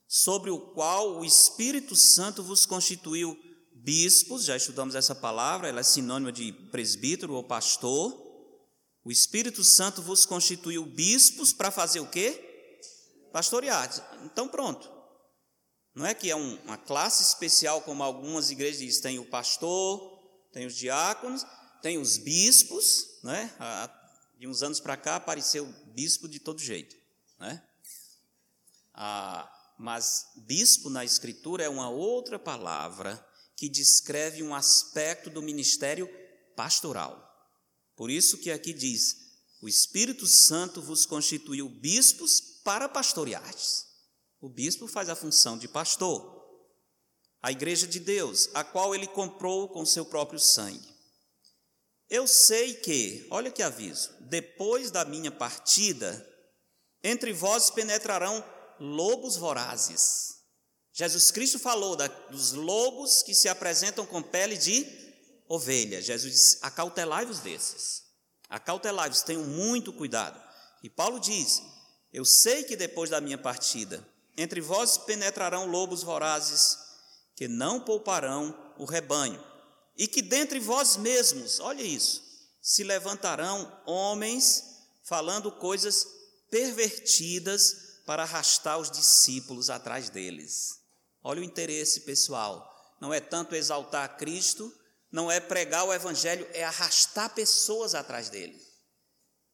[0.07, 3.35] sobre o qual o Espírito Santo vos constituiu
[3.73, 8.22] bispos, já estudamos essa palavra, ela é sinônima de presbítero ou pastor.
[9.03, 12.79] O Espírito Santo vos constituiu bispos para fazer o quê?
[13.31, 13.89] Pastorear.
[14.23, 14.91] Então pronto.
[15.93, 20.19] Não é que é um, uma classe especial, como algumas igrejas dizem, tem o pastor,
[20.51, 21.45] tem os diáconos,
[21.81, 23.53] tem os bispos, né?
[24.39, 26.95] de uns anos para cá apareceu bispo de todo jeito,
[27.39, 27.63] né?
[28.93, 36.09] Ah, mas bispo na escritura é uma outra palavra que descreve um aspecto do ministério
[36.55, 37.32] pastoral.
[37.95, 39.17] Por isso que aqui diz:
[39.61, 43.85] o Espírito Santo vos constituiu bispos para pastoreardes.
[44.41, 46.33] O bispo faz a função de pastor.
[47.41, 50.93] A igreja de Deus, a qual ele comprou com seu próprio sangue.
[52.09, 56.25] Eu sei que, olha que aviso, depois da minha partida,
[57.03, 58.43] entre vós penetrarão
[58.79, 60.35] lobos vorazes.
[60.93, 65.02] Jesus Cristo falou da, dos lobos que se apresentam com pele de
[65.47, 66.01] ovelha.
[66.01, 68.03] Jesus disse: acautelai-vos desses.
[68.49, 70.39] Acautelai-vos, tenham muito cuidado.
[70.83, 71.61] E Paulo diz:
[72.11, 74.05] Eu sei que depois da minha partida,
[74.37, 76.77] entre vós penetrarão lobos vorazes,
[77.35, 79.43] que não pouparão o rebanho,
[79.97, 82.21] e que dentre vós mesmos, olha isso,
[82.61, 84.63] se levantarão homens
[85.03, 86.07] falando coisas
[86.49, 90.79] pervertidas para arrastar os discípulos atrás deles.
[91.23, 92.69] Olha o interesse pessoal.
[92.99, 94.73] Não é tanto exaltar Cristo,
[95.13, 98.61] não é pregar o Evangelho, é arrastar pessoas atrás dele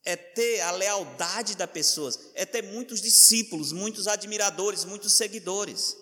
[0.04, 5.96] é ter a lealdade das pessoas, é ter muitos discípulos, muitos admiradores, muitos seguidores.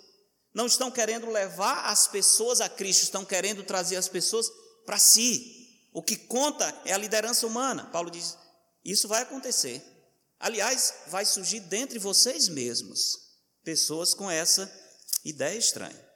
[0.53, 4.49] Não estão querendo levar as pessoas a Cristo, estão querendo trazer as pessoas
[4.85, 5.87] para si.
[5.93, 7.85] O que conta é a liderança humana.
[7.91, 8.37] Paulo diz:
[8.83, 9.83] isso vai acontecer.
[10.39, 13.17] Aliás, vai surgir dentre vocês mesmos
[13.63, 14.71] pessoas com essa
[15.25, 16.07] ideia estranha.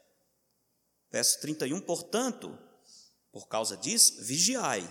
[1.11, 2.57] Verso 31, portanto,
[3.31, 4.83] por causa disso, vigiai,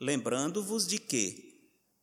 [0.00, 1.52] lembrando-vos de que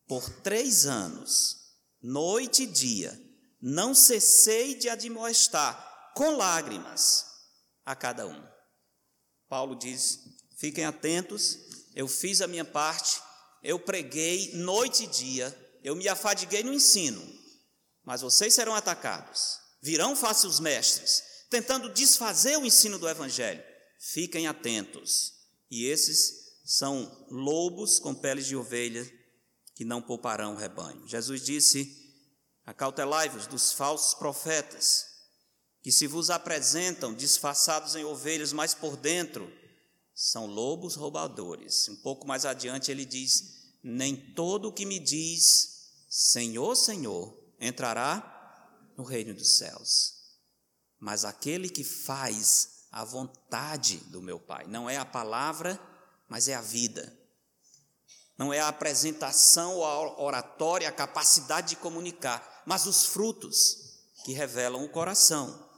[0.06, 1.56] por três anos,
[2.02, 3.18] noite e dia,
[3.60, 7.26] não cessei de admoestar com lágrimas
[7.84, 8.48] a cada um.
[9.48, 10.18] Paulo diz:
[10.58, 11.58] fiquem atentos,
[11.94, 13.20] eu fiz a minha parte,
[13.62, 17.22] eu preguei noite e dia, eu me afadiguei no ensino,
[18.04, 23.62] mas vocês serão atacados, virão falsos mestres, tentando desfazer o ensino do Evangelho.
[23.98, 25.39] Fiquem atentos.
[25.70, 29.08] E esses são lobos com peles de ovelha
[29.74, 31.06] que não pouparão o rebanho.
[31.06, 31.96] Jesus disse:
[32.66, 35.06] Acautelai-vos dos falsos profetas,
[35.82, 39.50] que se vos apresentam disfarçados em ovelhas, mas por dentro
[40.14, 41.88] são lobos roubadores.
[41.88, 45.70] Um pouco mais adiante ele diz: Nem todo o que me diz
[46.08, 50.14] Senhor, Senhor entrará no reino dos céus,
[50.98, 54.66] mas aquele que faz a vontade do meu Pai.
[54.66, 55.80] Não é a palavra,
[56.28, 57.20] mas é a vida
[58.40, 64.82] não é a apresentação a oratória, a capacidade de comunicar, mas os frutos que revelam
[64.82, 65.68] o coração.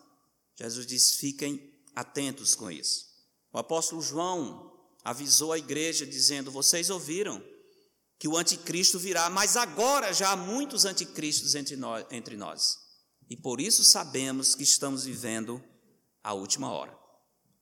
[0.55, 3.05] Jesus diz: fiquem atentos com isso.
[3.53, 7.43] O apóstolo João avisou a igreja dizendo: Vocês ouviram
[8.17, 12.79] que o anticristo virá, mas agora já há muitos anticristos entre nós, entre nós.
[13.29, 15.61] E por isso sabemos que estamos vivendo
[16.23, 16.97] a última hora.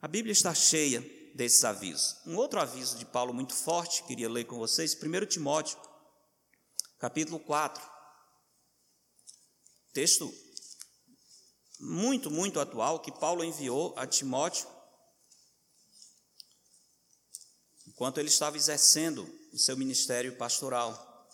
[0.03, 1.03] A Bíblia está cheia
[1.35, 2.17] desses avisos.
[2.27, 5.79] Um outro aviso de Paulo muito forte, queria ler com vocês, 1 Timóteo,
[6.99, 7.83] capítulo 4.
[9.93, 10.33] Texto
[11.79, 14.67] muito, muito atual que Paulo enviou a Timóteo
[17.87, 21.29] enquanto ele estava exercendo o seu ministério pastoral,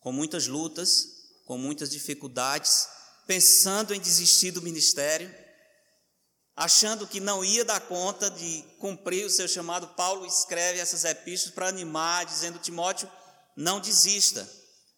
[0.00, 1.06] com muitas lutas,
[1.44, 2.88] com muitas dificuldades,
[3.24, 5.47] pensando em desistir do ministério
[6.58, 11.54] achando que não ia dar conta de cumprir o seu chamado, Paulo escreve essas epístolas
[11.54, 13.08] para animar, dizendo: Timóteo,
[13.56, 14.50] não desista,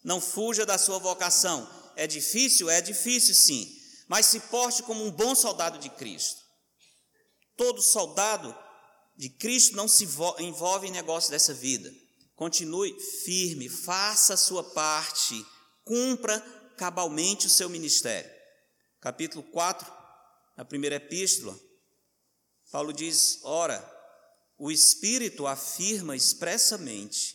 [0.03, 1.69] não fuja da sua vocação.
[1.95, 2.71] É difícil?
[2.71, 3.71] É difícil sim,
[4.09, 6.41] mas se porte como um bom soldado de Cristo.
[7.59, 8.57] Todo soldado
[9.15, 11.93] de Cristo não se envolve em negócio dessa vida.
[12.35, 15.45] Continue firme, faça a sua parte,
[15.85, 16.41] cumpra
[16.79, 18.31] cabalmente o seu ministério.
[18.99, 20.00] Capítulo 4,
[20.61, 21.59] na primeira epístola,
[22.71, 23.83] Paulo diz: ora,
[24.59, 27.35] o Espírito afirma expressamente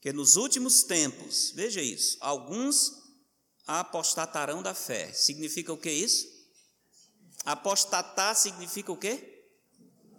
[0.00, 2.90] que nos últimos tempos, veja isso, alguns
[3.68, 5.12] apostatarão da fé.
[5.12, 6.26] Significa o que isso?
[7.44, 9.46] Apostatar significa o quê?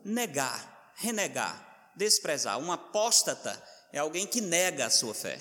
[0.05, 2.57] Negar, renegar, desprezar.
[2.59, 5.37] Um apóstata é alguém que nega a sua fé.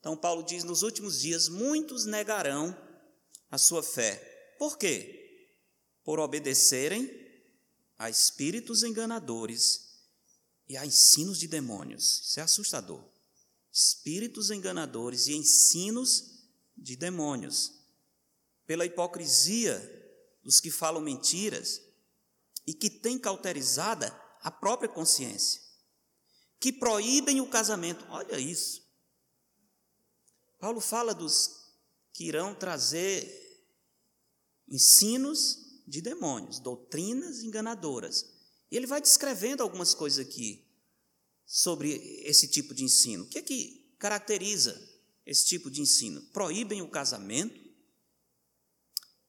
[0.00, 2.76] Então, Paulo diz: nos últimos dias, muitos negarão
[3.50, 4.56] a sua fé.
[4.58, 5.19] Por quê?
[6.10, 7.08] Por obedecerem
[7.96, 10.00] a espíritos enganadores
[10.68, 12.22] e a ensinos de demônios.
[12.24, 13.08] Isso é assustador.
[13.72, 17.70] Espíritos enganadores e ensinos de demônios.
[18.66, 19.78] Pela hipocrisia
[20.42, 21.80] dos que falam mentiras
[22.66, 24.08] e que têm cauterizada
[24.42, 25.60] a própria consciência,
[26.58, 28.04] que proíbem o casamento.
[28.08, 28.84] Olha isso.
[30.58, 31.70] Paulo fala dos
[32.12, 33.30] que irão trazer
[34.68, 38.24] ensinos de demônios, doutrinas enganadoras.
[38.70, 40.64] E ele vai descrevendo algumas coisas aqui
[41.44, 41.92] sobre
[42.24, 43.24] esse tipo de ensino.
[43.24, 44.80] O que é que caracteriza
[45.26, 46.22] esse tipo de ensino?
[46.32, 47.58] Proíbem o casamento,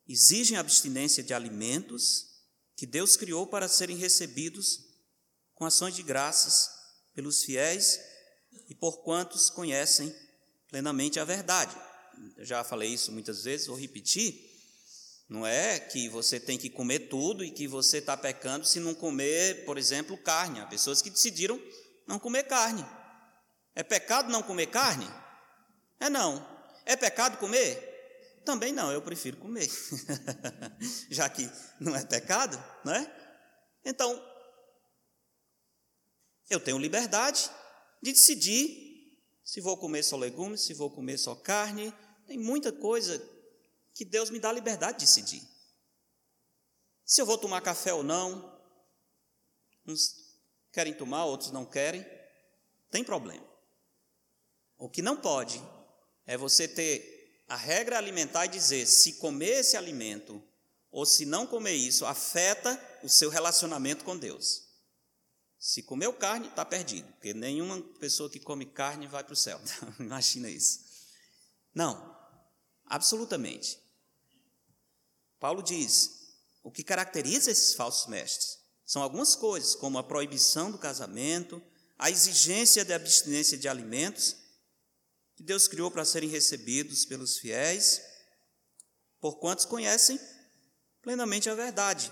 [0.07, 2.27] exigem abstinência de alimentos
[2.75, 4.85] que Deus criou para serem recebidos
[5.55, 6.69] com ações de graças
[7.13, 7.99] pelos fiéis
[8.69, 10.15] e por quantos conhecem
[10.67, 11.75] plenamente a verdade.
[12.37, 14.50] Eu já falei isso muitas vezes, vou repetir.
[15.31, 18.93] Não é que você tem que comer tudo e que você está pecando se não
[18.93, 20.59] comer, por exemplo, carne.
[20.59, 21.57] Há pessoas que decidiram
[22.05, 22.85] não comer carne.
[23.73, 25.07] É pecado não comer carne?
[26.01, 26.45] É não.
[26.85, 28.41] É pecado comer?
[28.43, 29.69] Também não, eu prefiro comer.
[31.09, 33.39] Já que não é pecado, não é?
[33.85, 34.21] Então,
[36.49, 37.49] eu tenho liberdade
[38.03, 39.15] de decidir
[39.45, 41.93] se vou comer só legumes, se vou comer só carne.
[42.27, 43.17] Tem muita coisa
[43.93, 45.41] que Deus me dá liberdade de decidir.
[47.05, 48.59] Se eu vou tomar café ou não,
[49.85, 50.15] uns
[50.71, 52.05] querem tomar, outros não querem,
[52.89, 53.45] tem problema.
[54.77, 55.61] O que não pode
[56.25, 60.41] é você ter a regra alimentar e dizer se comer esse alimento
[60.89, 64.69] ou se não comer isso afeta o seu relacionamento com Deus.
[65.57, 69.61] Se comeu carne, está perdido, porque nenhuma pessoa que come carne vai para o céu.
[69.99, 70.79] Imagina isso.
[71.73, 72.10] Não,
[72.91, 73.81] absolutamente.
[75.39, 80.77] Paulo diz: o que caracteriza esses falsos mestres são algumas coisas, como a proibição do
[80.77, 81.63] casamento,
[81.97, 84.35] a exigência de abstinência de alimentos,
[85.35, 88.01] que Deus criou para serem recebidos pelos fiéis,
[89.19, 90.19] por quantos conhecem
[91.01, 92.11] plenamente a verdade.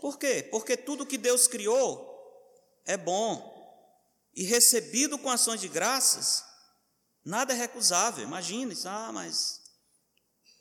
[0.00, 0.46] Por quê?
[0.50, 2.14] Porque tudo que Deus criou
[2.84, 3.56] é bom
[4.34, 6.44] e recebido com ações de graças,
[7.24, 8.22] nada é recusável.
[8.22, 9.65] Imagina isso, ah, mas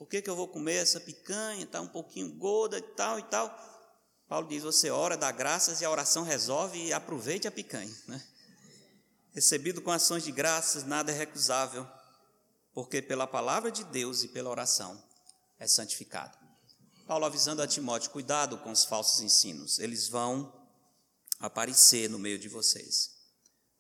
[0.05, 3.23] por que, que eu vou comer essa picanha, está um pouquinho gorda e tal e
[3.23, 3.49] tal.
[4.27, 7.91] Paulo diz: você ora, dá graças e a oração resolve e aproveite a picanha.
[8.07, 8.23] Né?
[9.31, 11.87] Recebido com ações de graças, nada é recusável,
[12.71, 15.03] porque pela palavra de Deus e pela oração
[15.57, 16.37] é santificado.
[17.07, 20.53] Paulo avisando a Timóteo: cuidado com os falsos ensinos, eles vão
[21.39, 23.09] aparecer no meio de vocês.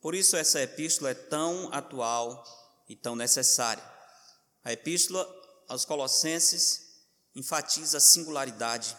[0.01, 2.43] Por isso, essa epístola é tão atual
[2.89, 3.83] e tão necessária.
[4.63, 6.81] A epístola aos Colossenses
[7.35, 8.95] enfatiza a singularidade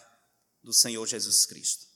[0.63, 1.87] do Senhor Jesus Cristo.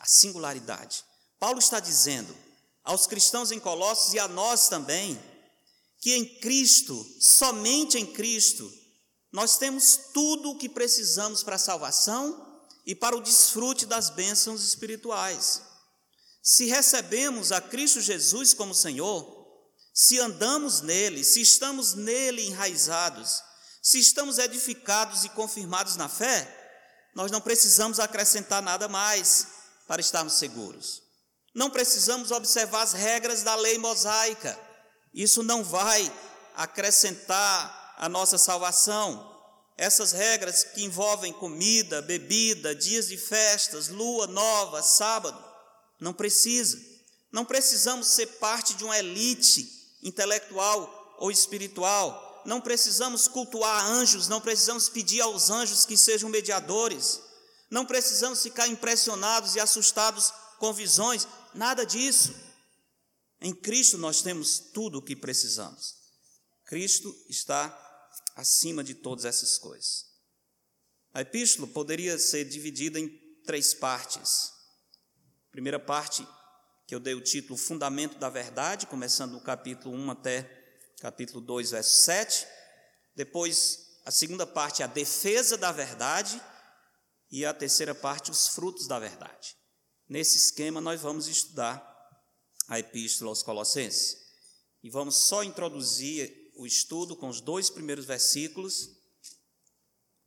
[0.00, 1.04] A singularidade.
[1.38, 2.34] Paulo está dizendo
[2.82, 5.20] aos cristãos em Colossos e a nós também,
[6.00, 8.70] que em Cristo, somente em Cristo,
[9.32, 14.62] nós temos tudo o que precisamos para a salvação e para o desfrute das bênçãos
[14.62, 15.62] espirituais.
[16.42, 19.44] Se recebemos a Cristo Jesus como Senhor,
[19.94, 23.42] se andamos nele, se estamos nele enraizados,
[23.84, 26.48] se estamos edificados e confirmados na fé,
[27.14, 29.46] nós não precisamos acrescentar nada mais
[29.86, 31.02] para estarmos seguros.
[31.54, 34.58] Não precisamos observar as regras da lei mosaica.
[35.12, 36.10] Isso não vai
[36.56, 39.30] acrescentar a nossa salvação.
[39.76, 45.38] Essas regras que envolvem comida, bebida, dias de festas, lua nova, sábado,
[46.00, 46.78] não precisa.
[47.30, 49.68] Não precisamos ser parte de uma elite
[50.02, 52.23] intelectual ou espiritual.
[52.44, 57.20] Não precisamos cultuar anjos, não precisamos pedir aos anjos que sejam mediadores.
[57.70, 62.34] Não precisamos ficar impressionados e assustados com visões, nada disso.
[63.40, 65.96] Em Cristo nós temos tudo o que precisamos.
[66.64, 67.80] Cristo está
[68.36, 70.06] acima de todas essas coisas.
[71.12, 73.08] A epístola poderia ser dividida em
[73.44, 74.52] três partes.
[75.50, 76.26] Primeira parte
[76.86, 80.63] que eu dei o título Fundamento da Verdade, começando no capítulo 1 até
[81.04, 82.46] capítulo 2, verso 7.
[83.14, 86.40] Depois, a segunda parte, a defesa da verdade.
[87.30, 89.54] E a terceira parte, os frutos da verdade.
[90.08, 91.84] Nesse esquema, nós vamos estudar
[92.68, 94.16] a Epístola aos Colossenses.
[94.82, 98.88] E vamos só introduzir o estudo com os dois primeiros versículos,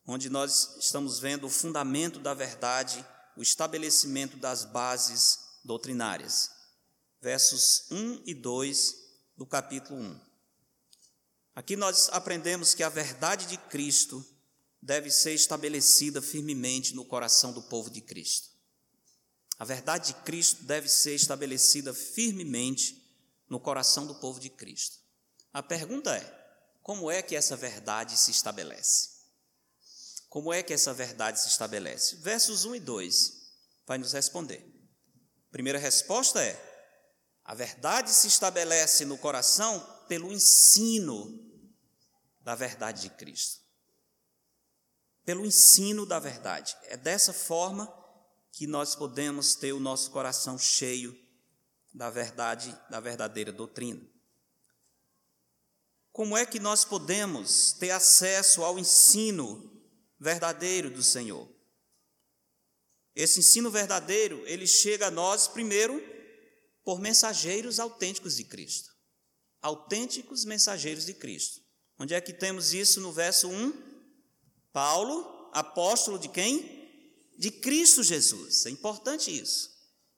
[0.06, 3.04] onde nós estamos vendo o fundamento da verdade
[3.36, 6.52] o estabelecimento das bases doutrinárias.
[7.22, 8.96] Versos 1 e 2
[9.38, 10.27] do capítulo 1.
[11.58, 14.24] Aqui nós aprendemos que a verdade de Cristo
[14.80, 18.50] deve ser estabelecida firmemente no coração do povo de Cristo.
[19.58, 23.04] A verdade de Cristo deve ser estabelecida firmemente
[23.50, 25.00] no coração do povo de Cristo.
[25.52, 26.50] A pergunta é:
[26.84, 29.10] como é que essa verdade se estabelece?
[30.30, 32.18] Como é que essa verdade se estabelece?
[32.18, 33.34] Versos 1 e 2
[33.88, 34.64] vai nos responder.
[35.50, 36.56] Primeira resposta é:
[37.44, 41.47] a verdade se estabelece no coração pelo ensino
[42.48, 43.60] da verdade de Cristo.
[45.26, 46.78] Pelo ensino da verdade.
[46.84, 47.94] É dessa forma
[48.54, 51.14] que nós podemos ter o nosso coração cheio
[51.94, 54.02] da verdade, da verdadeira doutrina.
[56.14, 59.84] Como é que nós podemos ter acesso ao ensino
[60.18, 61.54] verdadeiro do Senhor?
[63.14, 66.02] Esse ensino verdadeiro, ele chega a nós primeiro
[66.82, 68.96] por mensageiros autênticos de Cristo.
[69.62, 71.67] Autênticos mensageiros de Cristo.
[72.00, 73.74] Onde é que temos isso no verso 1?
[74.72, 76.90] Paulo, apóstolo de quem?
[77.38, 78.66] De Cristo Jesus.
[78.66, 79.72] É importante isso.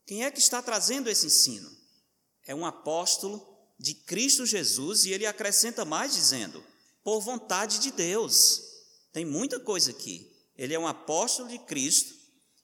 [0.05, 1.69] Quem é que está trazendo esse ensino?
[2.45, 3.45] É um apóstolo
[3.79, 6.63] de Cristo Jesus e ele acrescenta mais dizendo:
[7.03, 8.61] por vontade de Deus.
[9.11, 10.31] Tem muita coisa aqui.
[10.55, 12.19] Ele é um apóstolo de Cristo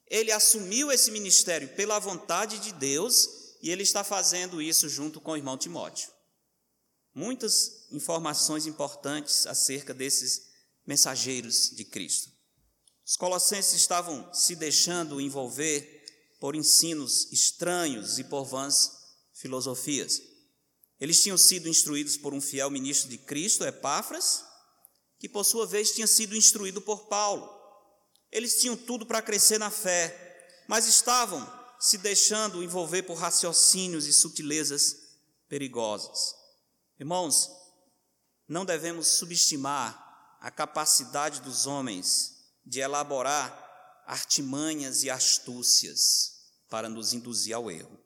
[0.08, 3.28] ele assumiu esse ministério pela vontade de Deus
[3.62, 6.10] e ele está fazendo isso junto com o irmão Timóteo.
[7.16, 10.48] Muitas informações importantes acerca desses
[10.86, 12.30] mensageiros de Cristo.
[13.06, 16.04] Os colossenses estavam se deixando envolver
[16.42, 18.92] por ensinos estranhos e por vãs
[19.34, 20.22] filosofias.
[21.00, 24.44] Eles tinham sido instruídos por um fiel ministro de Cristo, Epáfras,
[25.18, 27.50] que por sua vez tinha sido instruído por Paulo.
[28.30, 31.50] Eles tinham tudo para crescer na fé, mas estavam
[31.80, 34.98] se deixando envolver por raciocínios e sutilezas
[35.48, 36.45] perigosas.
[37.00, 37.50] Irmãos,
[38.48, 42.36] não devemos subestimar a capacidade dos homens
[42.66, 43.64] de elaborar
[44.06, 46.36] artimanhas e astúcias
[46.70, 48.00] para nos induzir ao erro.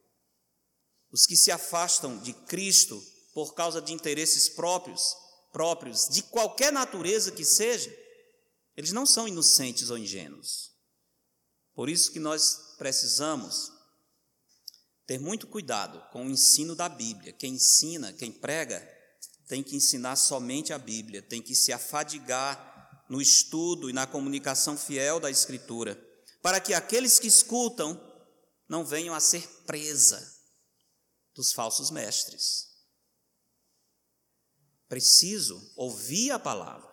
[1.11, 3.01] Os que se afastam de Cristo
[3.33, 5.15] por causa de interesses próprios,
[5.51, 7.93] próprios de qualquer natureza que seja,
[8.75, 10.71] eles não são inocentes ou ingênuos.
[11.73, 13.71] Por isso que nós precisamos
[15.09, 17.33] ter muito cuidado com o ensino da Bíblia.
[17.33, 18.79] Quem ensina, quem prega,
[19.47, 24.77] tem que ensinar somente a Bíblia, tem que se afadigar no estudo e na comunicação
[24.77, 25.99] fiel da Escritura,
[26.43, 27.99] para que aqueles que escutam
[28.69, 30.23] não venham a ser presa
[31.33, 32.67] dos falsos mestres.
[34.87, 36.87] Preciso ouvir a palavra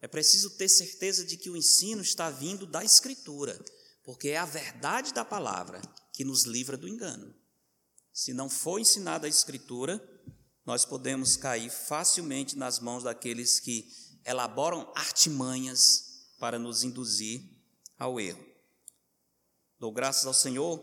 [0.00, 3.56] é preciso ter certeza de que o ensino está vindo da Escritura,
[4.02, 5.80] porque é a verdade da palavra
[6.12, 7.39] que nos livra do engano.
[8.12, 10.00] Se não for ensinada a Escritura,
[10.64, 13.88] nós podemos cair facilmente nas mãos daqueles que
[14.24, 17.42] elaboram artimanhas para nos induzir
[17.98, 18.44] ao erro.
[19.78, 20.82] Dou graças ao Senhor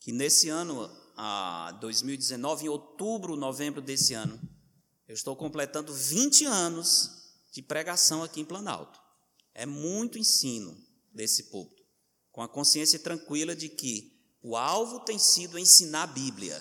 [0.00, 4.40] que nesse ano, a 2019, em outubro, novembro desse ano,
[5.06, 7.10] eu estou completando 20 anos
[7.52, 9.00] de pregação aqui em Planalto.
[9.54, 10.76] É muito ensino
[11.12, 11.82] desse púlpito,
[12.30, 16.60] com a consciência tranquila de que o alvo tem sido ensinar a Bíblia,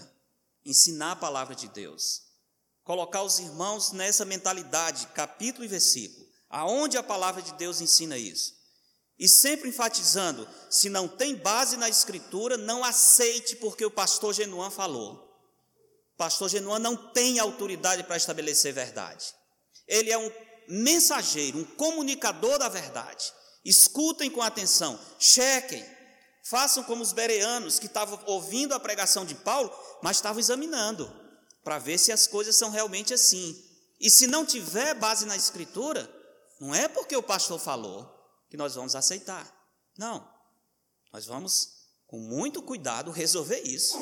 [0.65, 2.23] ensinar a palavra de Deus,
[2.83, 8.55] colocar os irmãos nessa mentalidade, capítulo e versículo, aonde a palavra de Deus ensina isso.
[9.19, 14.69] E sempre enfatizando: se não tem base na Escritura, não aceite porque o pastor Genuan
[14.69, 15.23] falou.
[16.13, 19.33] O pastor Genuan não tem autoridade para estabelecer verdade.
[19.87, 20.31] Ele é um
[20.67, 23.31] mensageiro, um comunicador da verdade.
[23.63, 25.83] Escutem com atenção, chequem,
[26.49, 29.71] façam como os bereanos que estavam ouvindo a pregação de Paulo,
[30.01, 31.11] mas estavam examinando
[31.63, 33.61] para ver se as coisas são realmente assim.
[33.99, 36.09] E se não tiver base na Escritura,
[36.59, 38.09] não é porque o pastor falou
[38.49, 39.45] que nós vamos aceitar.
[39.97, 40.25] Não.
[41.11, 43.97] Nós vamos, com muito cuidado, resolver isso.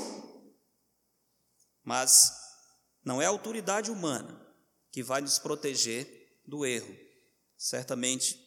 [1.84, 2.32] Mas
[3.04, 4.40] não é a autoridade humana
[4.92, 6.96] que vai nos proteger do erro.
[7.58, 8.40] Certamente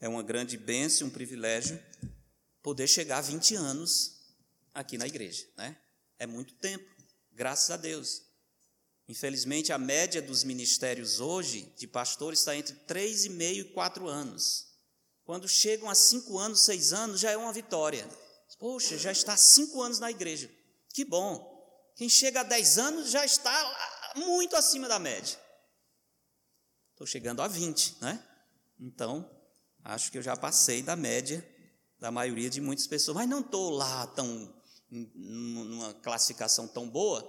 [0.00, 1.82] é uma grande bênção, um privilégio
[2.62, 4.18] poder chegar a 20 anos
[4.74, 5.76] aqui na igreja, né?
[6.18, 6.88] É muito tempo,
[7.32, 8.22] graças a Deus.
[9.08, 14.68] Infelizmente, a média dos ministérios hoje de pastores está entre 3,5 e 4 anos.
[15.24, 18.06] Quando chegam a 5 anos, 6 anos, já é uma vitória.
[18.58, 20.50] Poxa, já está 5 anos na igreja.
[20.90, 21.56] Que bom.
[21.96, 25.38] Quem chega a 10 anos já está muito acima da média.
[26.92, 28.22] Estou chegando a 20, né?
[28.78, 29.28] Então,
[29.84, 31.46] acho que eu já passei da média
[32.00, 34.54] da maioria de muitas pessoas, mas não estou lá tão
[34.90, 37.22] numa classificação tão boa,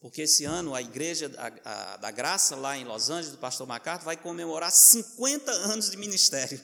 [0.00, 4.16] porque esse ano a Igreja da Graça, lá em Los Angeles, do pastor MacArthur, vai
[4.16, 6.62] comemorar 50 anos de ministério.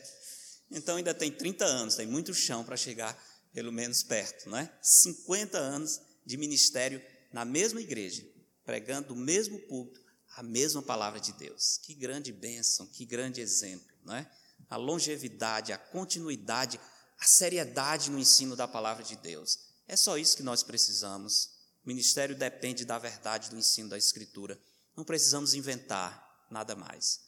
[0.71, 3.15] Então ainda tem 30 anos, tem muito chão para chegar
[3.53, 4.73] pelo menos perto, não é?
[4.81, 8.27] 50 anos de ministério na mesma igreja,
[8.65, 10.01] pregando o mesmo púlpito,
[10.37, 11.79] a mesma palavra de Deus.
[11.83, 14.27] Que grande bênção, que grande exemplo, não é?
[14.73, 16.81] a longevidade, a continuidade,
[17.23, 19.57] a seriedade no ensino da palavra de Deus.
[19.87, 21.51] É só isso que nós precisamos.
[21.85, 24.61] O ministério depende da verdade do ensino da Escritura.
[24.97, 26.21] Não precisamos inventar
[26.51, 27.21] nada mais.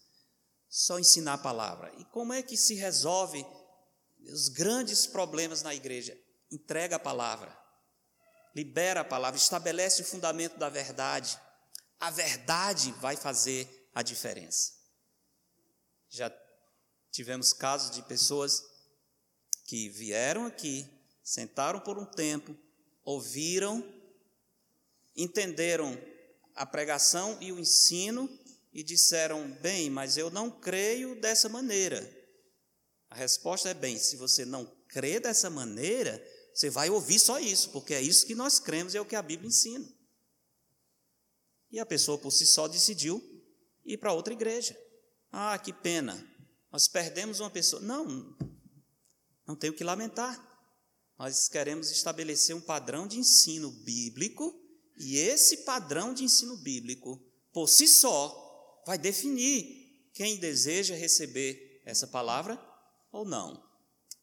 [0.69, 1.95] Só ensinar a palavra.
[1.97, 3.47] E como é que se resolve
[4.33, 6.19] os grandes problemas na igreja?
[6.51, 7.57] Entrega a palavra,
[8.53, 11.39] libera a palavra, estabelece o fundamento da verdade.
[12.01, 14.73] A verdade vai fazer a diferença.
[16.09, 16.33] Já
[17.13, 18.74] tivemos casos de pessoas
[19.65, 20.87] que vieram aqui,
[21.23, 22.57] sentaram por um tempo,
[23.03, 23.83] ouviram,
[25.17, 25.99] entenderam
[26.55, 28.29] a pregação e o ensino
[28.73, 32.09] e disseram: Bem, mas eu não creio dessa maneira.
[33.09, 37.71] A resposta é: Bem, se você não crê dessa maneira, você vai ouvir só isso,
[37.71, 39.87] porque é isso que nós cremos e é o que a Bíblia ensina.
[41.71, 43.23] E a pessoa por si só decidiu
[43.85, 44.79] ir para outra igreja.
[45.33, 46.25] Ah, que pena,
[46.71, 47.83] nós perdemos uma pessoa.
[47.83, 48.37] Não,
[49.47, 50.39] não tenho que lamentar.
[51.19, 54.61] Nós queremos estabelecer um padrão de ensino bíblico,
[54.99, 57.21] e esse padrão de ensino bíblico,
[57.53, 62.61] por si só, vai definir quem deseja receber essa palavra
[63.13, 63.63] ou não.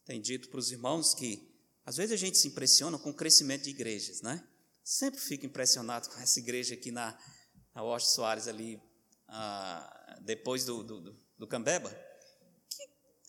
[0.04, 1.50] Tem dito para os irmãos que
[1.84, 4.46] às vezes a gente se impressiona com o crescimento de igrejas, né?
[4.84, 7.16] Sempre fico impressionado com essa igreja aqui na,
[7.74, 8.80] na Washington Soares, ali,
[9.28, 11.90] ah, depois do, do, do Cambeba.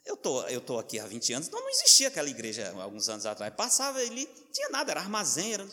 [0.05, 3.25] Eu tô, eu tô aqui há 20 anos, então não existia aquela igreja alguns anos
[3.25, 3.53] atrás.
[3.55, 5.67] Passava ali, tinha nada, era armazém, era,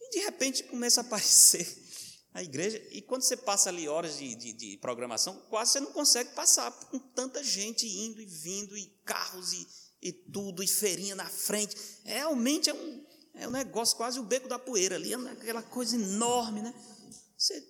[0.00, 1.84] e de repente começa a aparecer
[2.32, 5.90] a igreja, e quando você passa ali horas de, de, de programação, quase você não
[5.92, 9.66] consegue passar com tanta gente indo e vindo, e carros e
[10.06, 11.76] e tudo, e feirinha na frente.
[12.04, 15.96] Realmente é um, é um negócio, quase o beco da poeira ali, é aquela coisa
[15.96, 16.74] enorme, né?
[17.36, 17.66] Você,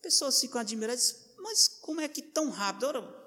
[0.00, 2.86] pessoas ficam admiradas, mas como é que tão rápido?
[2.86, 3.23] Ora,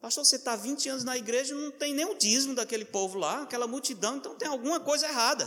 [0.00, 3.42] pastor, você está 20 anos na igreja não tem nem o dízimo daquele povo lá,
[3.42, 5.46] aquela multidão, então tem alguma coisa errada.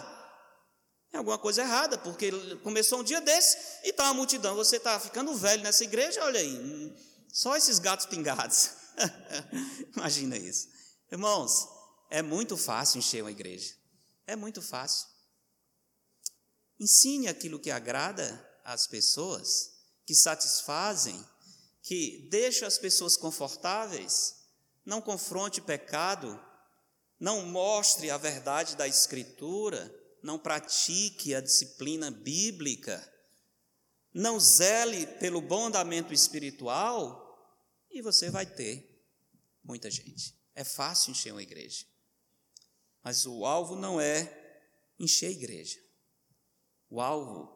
[1.12, 2.32] Tem alguma coisa errada, porque
[2.64, 4.56] começou um dia desse e está uma multidão.
[4.56, 6.92] Você está ficando velho nessa igreja, olha aí,
[7.32, 8.72] só esses gatos pingados.
[9.96, 10.68] Imagina isso.
[11.12, 11.68] Irmãos,
[12.10, 13.76] é muito fácil encher uma igreja.
[14.26, 15.08] É muito fácil.
[16.80, 19.72] Ensine aquilo que agrada às pessoas,
[20.06, 21.24] que satisfazem,
[21.84, 24.43] que deixa as pessoas confortáveis.
[24.86, 26.40] Não confronte pecado,
[27.20, 33.12] não mostre a verdade da Escritura, não pratique a disciplina bíblica,
[34.14, 37.22] não zele pelo bom andamento espiritual,
[37.90, 39.02] e você vai ter
[39.64, 40.36] muita gente.
[40.56, 41.86] É fácil encher uma igreja.
[43.04, 44.62] Mas o alvo não é
[45.00, 45.80] encher a igreja.
[46.90, 47.54] O alvo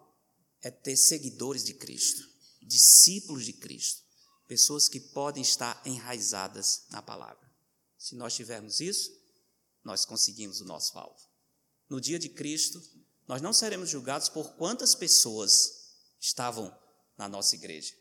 [0.62, 2.28] é ter seguidores de Cristo,
[2.62, 4.04] discípulos de Cristo,
[4.48, 7.48] pessoas que podem estar enraizadas na palavra.
[7.98, 9.12] Se nós tivermos isso,
[9.84, 11.20] nós conseguimos o nosso alvo.
[11.90, 12.82] No dia de Cristo,
[13.28, 16.76] nós não seremos julgados por quantas pessoas estavam
[17.18, 17.94] na nossa igreja,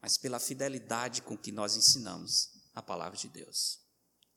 [0.00, 3.80] mas pela fidelidade com que nós ensinamos a palavra de Deus.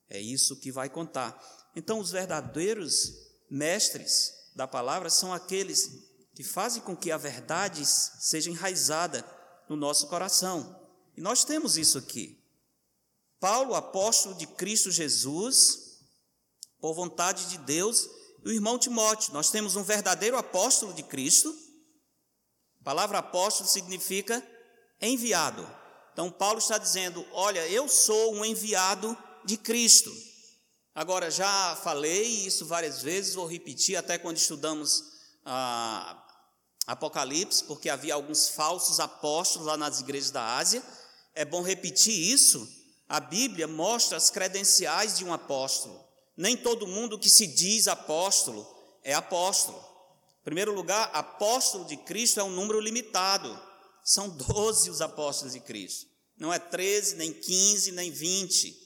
[0.09, 1.37] É isso que vai contar.
[1.75, 3.13] Então, os verdadeiros
[3.49, 5.89] mestres da palavra são aqueles
[6.33, 9.25] que fazem com que a verdade seja enraizada
[9.67, 10.78] no nosso coração.
[11.19, 12.41] E nós temos isso aqui.
[13.41, 15.99] Paulo, apóstolo de Cristo Jesus,
[16.79, 18.09] por vontade de Deus,
[18.45, 19.33] e o irmão Timóteo.
[19.33, 21.53] Nós temos um verdadeiro apóstolo de Cristo.
[22.79, 24.41] A palavra apóstolo significa
[25.01, 25.69] enviado.
[26.13, 30.09] Então, Paulo está dizendo: Olha, eu sou um enviado de Cristo.
[30.95, 35.03] Agora, já falei isso várias vezes, vou repetir até quando estudamos
[35.45, 36.25] ah,
[36.87, 40.81] Apocalipse, porque havia alguns falsos apóstolos lá nas igrejas da Ásia.
[41.39, 42.67] É bom repetir isso.
[43.07, 46.05] A Bíblia mostra as credenciais de um apóstolo.
[46.35, 48.67] Nem todo mundo que se diz apóstolo
[49.05, 49.77] é apóstolo.
[50.41, 53.57] Em primeiro lugar, apóstolo de Cristo é um número limitado.
[54.03, 56.07] São 12 os apóstolos de Cristo.
[56.37, 58.77] Não é 13, nem 15, nem 20.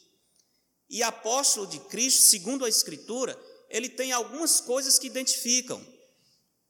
[0.91, 3.35] E apóstolo de Cristo, segundo a Escritura,
[3.67, 5.83] ele tem algumas coisas que identificam.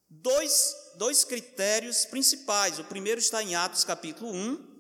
[0.09, 2.79] Dois, dois critérios principais.
[2.79, 4.72] O primeiro está em Atos capítulo 1,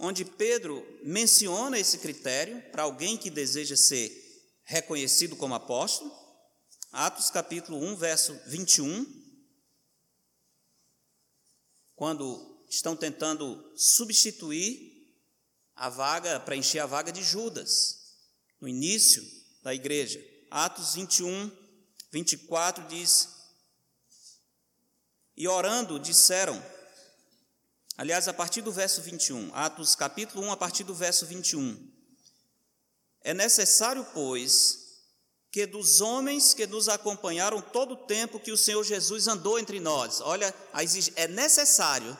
[0.00, 4.10] onde Pedro menciona esse critério para alguém que deseja ser
[4.64, 6.10] reconhecido como apóstolo.
[6.90, 9.06] Atos capítulo 1, verso 21.
[11.94, 14.90] Quando estão tentando substituir
[15.76, 18.16] a vaga, para encher a vaga de Judas,
[18.58, 19.22] no início
[19.62, 20.18] da igreja.
[20.50, 21.50] Atos 21,
[22.10, 23.28] 24 diz:
[25.36, 26.60] E orando disseram,
[28.00, 31.76] aliás, a partir do verso 21, Atos capítulo 1, a partir do verso 21.
[33.22, 34.78] É necessário, pois,
[35.52, 39.78] que dos homens que nos acompanharam todo o tempo que o Senhor Jesus andou entre
[39.80, 40.22] nós.
[40.22, 40.54] Olha,
[41.14, 42.18] é necessário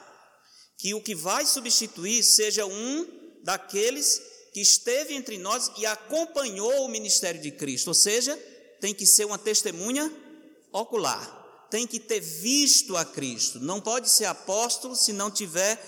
[0.76, 4.20] que o que vai substituir seja um daqueles
[4.52, 8.36] que esteve entre nós e acompanhou o ministério de Cristo, ou seja,
[8.82, 10.12] tem que ser uma testemunha
[10.70, 11.39] ocular,
[11.70, 15.78] tem que ter visto a Cristo, não pode ser apóstolo se não tiver,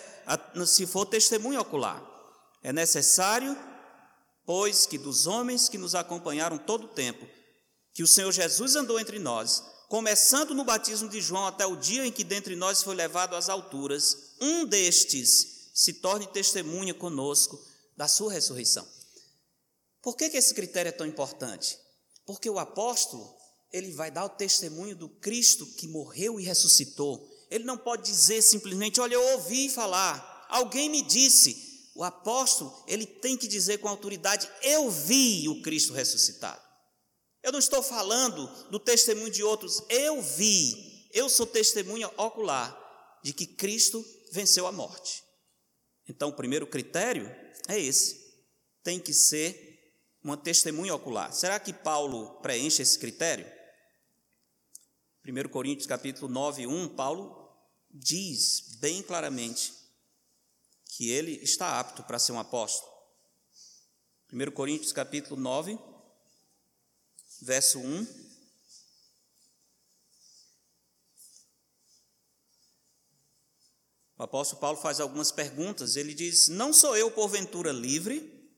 [0.66, 2.02] se for testemunha ocular.
[2.62, 3.56] É necessário
[4.44, 7.26] pois que dos homens que nos acompanharam todo o tempo,
[7.92, 12.06] que o Senhor Jesus andou entre nós, começando no batismo de João até o dia
[12.06, 17.62] em que dentre nós foi levado às alturas, um destes se torne testemunha conosco
[17.96, 18.86] da sua ressurreição.
[20.00, 21.78] Por que, que esse critério é tão importante?
[22.26, 23.34] Porque o apóstolo,
[23.72, 27.28] ele vai dar o testemunho do Cristo que morreu e ressuscitou.
[27.50, 33.06] Ele não pode dizer simplesmente, olha, eu ouvi falar, alguém me disse, o apóstolo, ele
[33.06, 36.60] tem que dizer com autoridade: Eu vi o Cristo ressuscitado.
[37.42, 42.78] Eu não estou falando do testemunho de outros, eu vi, eu sou testemunha ocular
[43.22, 45.22] de que Cristo venceu a morte.
[46.08, 47.26] Então, o primeiro critério
[47.68, 48.16] é esse:
[48.82, 49.70] tem que ser
[50.24, 51.32] uma testemunha ocular.
[51.32, 53.46] Será que Paulo preenche esse critério?
[55.24, 57.48] 1 Coríntios capítulo 9, 1, Paulo
[57.88, 59.72] diz bem claramente
[60.84, 62.90] que ele está apto para ser um apóstolo.
[64.32, 65.78] 1 Coríntios capítulo 9,
[67.40, 68.22] verso 1.
[74.18, 75.94] O apóstolo Paulo faz algumas perguntas.
[75.94, 78.50] Ele diz: Não sou eu, porventura, livre?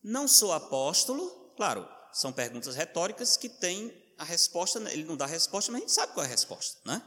[0.00, 1.52] Não sou apóstolo?
[1.56, 4.78] Claro, são perguntas retóricas que têm a resposta.
[4.92, 7.02] Ele não dá a resposta, mas a gente sabe qual é a resposta, né?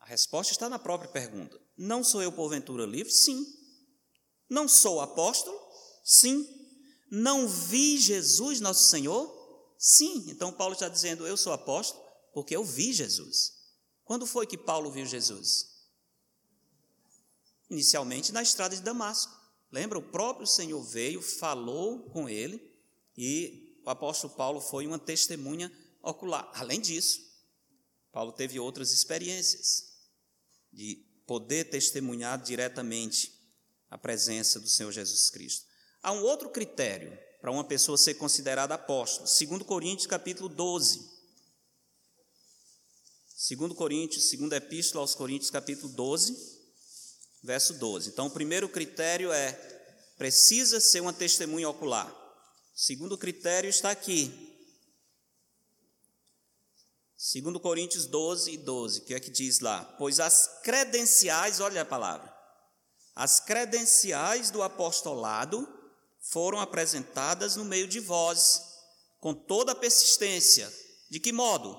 [0.00, 1.60] A resposta está na própria pergunta.
[1.76, 3.12] Não sou eu, porventura, livre?
[3.12, 3.46] Sim.
[4.48, 5.58] Não sou apóstolo?
[6.02, 6.46] Sim.
[7.10, 9.32] Não vi Jesus, nosso Senhor?
[9.78, 10.26] Sim.
[10.28, 12.02] Então Paulo está dizendo: Eu sou apóstolo
[12.32, 13.52] porque eu vi Jesus.
[14.04, 15.72] Quando foi que Paulo viu Jesus?
[17.70, 19.32] Inicialmente na estrada de Damasco.
[19.72, 19.98] Lembra?
[19.98, 22.62] O próprio Senhor veio, falou com ele
[23.16, 25.72] e o apóstolo Paulo foi uma testemunha
[26.04, 26.50] ocular.
[26.54, 27.20] Além disso,
[28.12, 29.94] Paulo teve outras experiências
[30.72, 30.96] de
[31.26, 33.32] poder testemunhar diretamente
[33.90, 35.66] a presença do Senhor Jesus Cristo.
[36.02, 41.14] Há um outro critério para uma pessoa ser considerada apóstolo, 2 Coríntios capítulo 12.
[43.56, 46.34] 2 Coríntios, segunda epístola aos Coríntios capítulo 12,
[47.42, 48.10] verso 12.
[48.10, 49.52] Então, o primeiro critério é
[50.16, 52.08] precisa ser uma testemunha ocular.
[52.08, 54.53] O segundo critério está aqui,
[57.26, 59.82] Segundo Coríntios 12 12, que é que diz lá?
[59.96, 62.30] Pois as credenciais, olha a palavra,
[63.16, 65.66] as credenciais do apostolado
[66.20, 68.60] foram apresentadas no meio de vós,
[69.20, 70.70] com toda a persistência.
[71.10, 71.74] De que modo?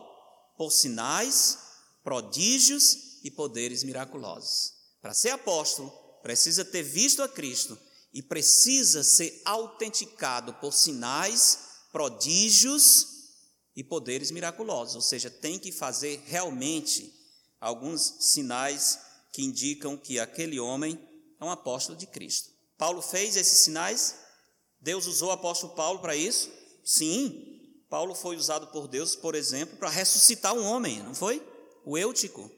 [0.58, 1.60] Por sinais,
[2.04, 4.74] prodígios e poderes miraculosos.
[5.00, 5.92] Para ser apóstolo,
[6.24, 7.78] precisa ter visto a Cristo
[8.12, 11.60] e precisa ser autenticado por sinais,
[11.92, 13.15] prodígios
[13.76, 17.14] e poderes miraculosos, ou seja, tem que fazer realmente
[17.60, 19.00] alguns sinais
[19.34, 21.00] que indicam que aquele homem
[21.40, 22.50] é um apóstolo de Cristo.
[22.78, 24.16] Paulo fez esses sinais?
[24.80, 26.50] Deus usou o apóstolo Paulo para isso?
[26.84, 27.54] Sim.
[27.90, 31.46] Paulo foi usado por Deus, por exemplo, para ressuscitar um homem, não foi?
[31.86, 32.50] O Eutico,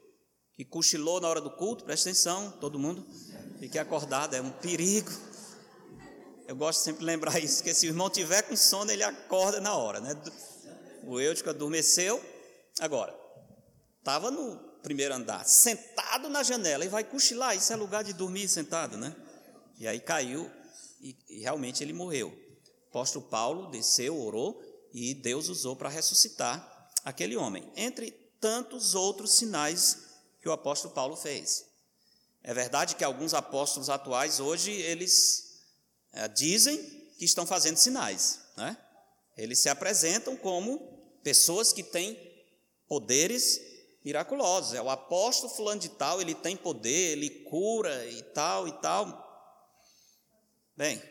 [0.55, 3.05] que cochilou na hora do culto, presta atenção, todo mundo,
[3.59, 5.11] fique acordado, é um perigo.
[6.47, 9.59] Eu gosto sempre de lembrar isso, que se o irmão tiver com sono, ele acorda
[9.59, 10.15] na hora, né?
[11.07, 12.23] O Eutico adormeceu.
[12.79, 13.17] Agora,
[13.99, 18.47] estava no primeiro andar, sentado na janela, e vai cochilar, isso é lugar de dormir
[18.47, 19.15] sentado, né?
[19.77, 20.49] E aí caiu
[21.01, 22.29] e, e realmente ele morreu.
[22.29, 24.61] O apóstolo Paulo desceu, orou,
[24.93, 29.97] e Deus usou para ressuscitar aquele homem, entre tantos outros sinais
[30.41, 31.65] que o apóstolo Paulo fez.
[32.43, 35.63] É verdade que alguns apóstolos atuais hoje eles
[36.13, 36.77] é, dizem
[37.17, 38.77] que estão fazendo sinais, né?
[39.35, 40.96] Eles se apresentam como
[41.27, 42.17] Pessoas que têm
[42.87, 43.59] poderes
[44.01, 44.73] miraculosos.
[44.73, 49.05] É o apóstolo fulano de tal, ele tem poder, ele cura e tal e tal.
[50.77, 51.03] Bem,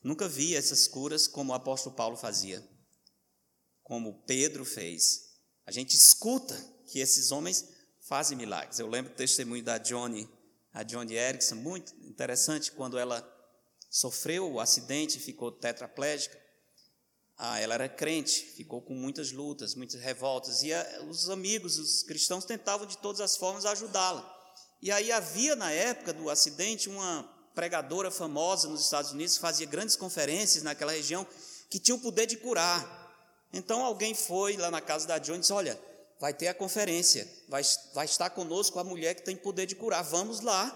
[0.00, 2.64] nunca vi essas curas como o apóstolo Paulo fazia,
[3.82, 5.34] como Pedro fez.
[5.66, 6.54] A gente escuta
[6.86, 7.68] que esses homens
[7.98, 8.78] fazem milagres.
[8.78, 10.30] Eu lembro do testemunho da Johnny,
[10.72, 13.28] a Johnny Erickson, muito interessante, quando ela
[13.90, 16.49] sofreu o acidente e ficou tetraplégica.
[17.42, 22.02] Ah, ela era crente, ficou com muitas lutas, muitas revoltas, e a, os amigos, os
[22.02, 24.22] cristãos, tentavam de todas as formas ajudá-la.
[24.82, 29.96] E aí havia, na época do acidente, uma pregadora famosa nos Estados Unidos, fazia grandes
[29.96, 31.26] conferências naquela região,
[31.70, 33.10] que tinha o poder de curar.
[33.54, 35.80] Então alguém foi lá na casa da Joan e disse: Olha,
[36.20, 37.62] vai ter a conferência, vai,
[37.94, 40.68] vai estar conosco a mulher que tem poder de curar, vamos lá,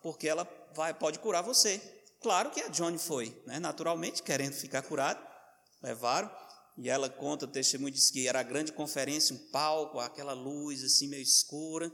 [0.00, 1.82] porque ela vai, pode curar você.
[2.20, 3.58] Claro que a Joan foi, né?
[3.58, 5.31] naturalmente, querendo ficar curada,
[5.82, 6.30] levaram,
[6.78, 10.82] e ela conta, o testemunho diz que era a grande conferência, um palco, aquela luz
[10.82, 11.92] assim meio escura,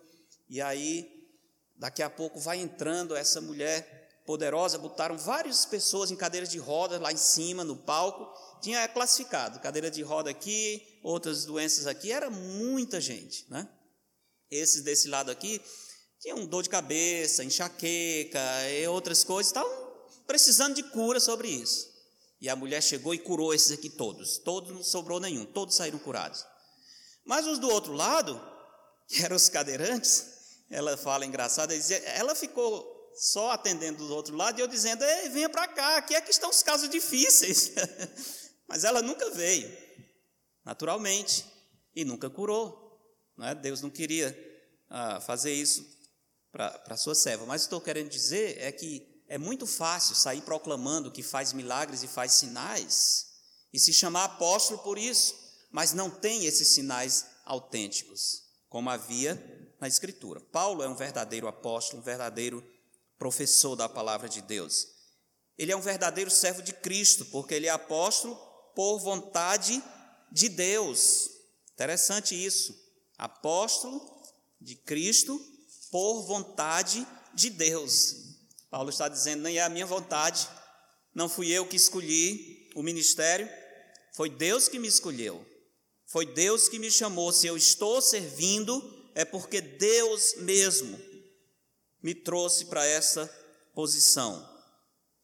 [0.49, 1.29] e aí,
[1.77, 7.01] daqui a pouco vai entrando essa mulher poderosa, botaram várias pessoas em cadeiras de rodas
[7.01, 8.31] lá em cima, no palco,
[8.61, 13.69] tinha classificado, cadeira de roda aqui, outras doenças aqui, era muita gente, né?
[14.51, 15.61] Esses desse lado aqui
[16.21, 19.89] tinham dor de cabeça, enxaqueca e outras coisas, estavam
[20.27, 21.88] precisando de cura sobre isso.
[22.41, 25.99] E a mulher chegou e curou esses aqui todos, todos não sobrou nenhum, todos saíram
[25.99, 26.45] curados.
[27.25, 28.41] Mas os do outro lado,
[29.09, 30.27] que eram os cadeirantes,
[30.71, 31.75] ela fala engraçada,
[32.15, 36.15] ela ficou só atendendo do outro lado e eu dizendo: Ei, venha para cá, aqui
[36.15, 37.73] é que estão os casos difíceis.
[38.69, 39.75] Mas ela nunca veio,
[40.65, 41.45] naturalmente,
[41.95, 42.87] e nunca curou.
[43.37, 43.55] Não é?
[43.55, 44.37] Deus não queria
[44.91, 45.85] ah, fazer isso
[46.53, 47.47] para a sua serva.
[47.47, 52.09] Mas estou querendo dizer é que é muito fácil sair proclamando que faz milagres e
[52.09, 53.29] faz sinais
[53.73, 55.35] e se chamar apóstolo por isso,
[55.71, 59.37] mas não tem esses sinais autênticos, como havia
[59.79, 60.41] na Escritura.
[60.41, 62.65] Paulo é um verdadeiro apóstolo, um verdadeiro
[63.19, 64.89] professor da palavra de Deus.
[65.59, 68.37] Ele é um verdadeiro servo de Cristo, porque ele é apóstolo
[68.75, 69.83] por vontade
[70.31, 71.31] de Deus.
[71.75, 72.75] Interessante isso.
[73.19, 74.01] Apóstolo
[74.61, 75.39] de Cristo
[75.91, 78.28] por vontade de Deus.
[78.71, 80.49] Paulo está dizendo: nem é a minha vontade,
[81.15, 83.49] não fui eu que escolhi o ministério,
[84.15, 85.45] foi Deus que me escolheu,
[86.07, 87.33] foi Deus que me chamou.
[87.33, 90.99] Se eu estou servindo, é porque Deus mesmo
[92.03, 93.27] me trouxe para essa
[93.75, 94.47] posição.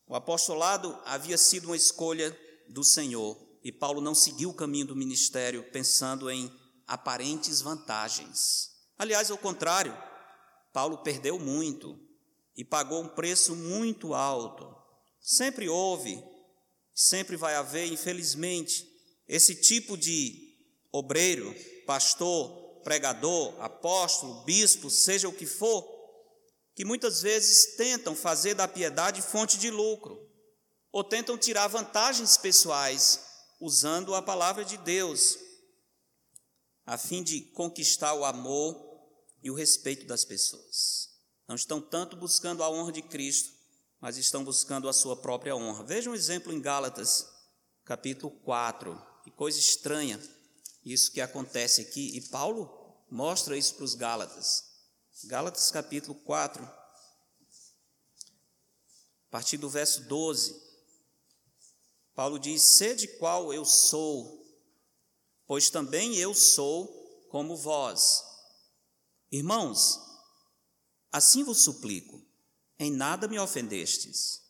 [0.06, 2.36] O apostolado havia sido uma escolha
[2.68, 3.42] do Senhor.
[3.62, 6.52] E Paulo não seguiu o caminho do ministério pensando em
[6.86, 8.70] aparentes vantagens.
[8.98, 9.96] Aliás, ao contrário,
[10.72, 11.98] Paulo perdeu muito
[12.56, 14.74] e pagou um preço muito alto.
[15.20, 16.22] Sempre houve,
[16.94, 18.88] sempre vai haver, infelizmente,
[19.26, 20.54] esse tipo de
[20.92, 21.54] obreiro,
[21.86, 25.82] pastor, pregador, apóstolo, bispo, seja o que for,
[26.74, 30.24] que muitas vezes tentam fazer da piedade fonte de lucro
[30.92, 33.20] ou tentam tirar vantagens pessoais
[33.60, 35.38] usando a palavra de Deus,
[36.86, 38.76] a fim de conquistar o amor
[39.42, 41.03] e o respeito das pessoas.
[41.46, 43.52] Não estão tanto buscando a honra de Cristo,
[44.00, 45.84] mas estão buscando a sua própria honra.
[45.84, 47.26] Veja um exemplo em Gálatas,
[47.84, 49.00] capítulo 4.
[49.24, 50.20] Que coisa estranha
[50.84, 52.16] isso que acontece aqui.
[52.16, 52.70] E Paulo
[53.10, 54.64] mostra isso para os Gálatas.
[55.24, 56.78] Gálatas, capítulo 4, a
[59.30, 60.62] partir do verso 12.
[62.14, 64.44] Paulo diz: Sede qual eu sou,
[65.46, 68.22] pois também eu sou como vós.
[69.30, 69.98] Irmãos,
[71.14, 72.20] assim vos suplico,
[72.76, 74.42] em nada me ofendestes.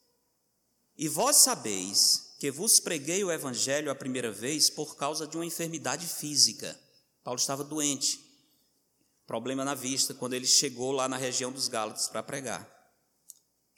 [0.97, 5.45] E vós sabeis que vos preguei o evangelho a primeira vez por causa de uma
[5.45, 6.81] enfermidade física.
[7.23, 8.19] Paulo estava doente,
[9.27, 12.67] problema na vista, quando ele chegou lá na região dos Gálatas para pregar.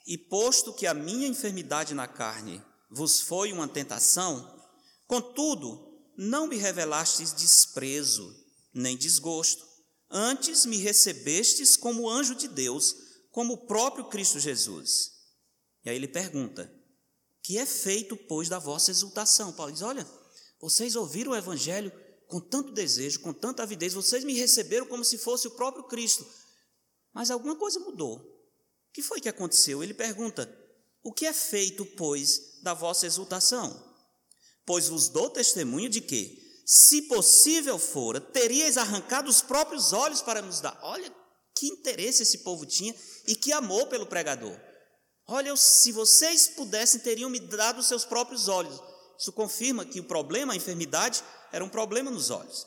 [0.07, 4.62] E posto que a minha enfermidade na carne vos foi uma tentação,
[5.09, 8.32] contudo, não me revelastes desprezo,
[8.72, 9.66] nem desgosto.
[10.11, 12.94] Antes me recebestes como anjo de Deus,
[13.30, 15.12] como o próprio Cristo Jesus.
[15.84, 16.72] E aí ele pergunta:
[17.42, 19.52] Que é feito, pois, da vossa exultação?
[19.52, 20.07] Paulo diz: Olha,
[20.61, 21.92] vocês ouviram o Evangelho
[22.26, 26.26] com tanto desejo, com tanta avidez, vocês me receberam como se fosse o próprio Cristo.
[27.12, 28.18] Mas alguma coisa mudou.
[28.18, 29.82] O que foi que aconteceu?
[29.82, 30.52] Ele pergunta:
[31.02, 33.94] o que é feito, pois, da vossa exultação?
[34.64, 40.42] Pois vos dou testemunho de que, se possível fora, teríeis arrancado os próprios olhos para
[40.42, 40.76] nos dar.
[40.82, 41.14] Olha
[41.54, 42.92] que interesse esse povo tinha
[43.28, 44.58] e que amor pelo pregador.
[45.28, 48.80] Olha, se vocês pudessem, teriam me dado os seus próprios olhos.
[49.16, 52.66] Isso confirma que o problema, a enfermidade, era um problema nos olhos.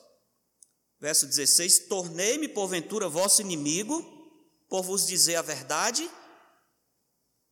[0.97, 4.01] Verso 16: Tornei-me porventura vosso inimigo,
[4.69, 6.09] por vos dizer a verdade,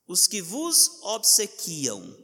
[0.08, 2.18] os que vos obsequiam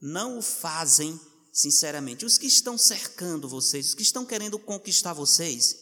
[0.00, 1.18] não o fazem
[1.56, 2.24] sinceramente.
[2.24, 5.76] Os que estão cercando vocês, os que estão querendo conquistar vocês,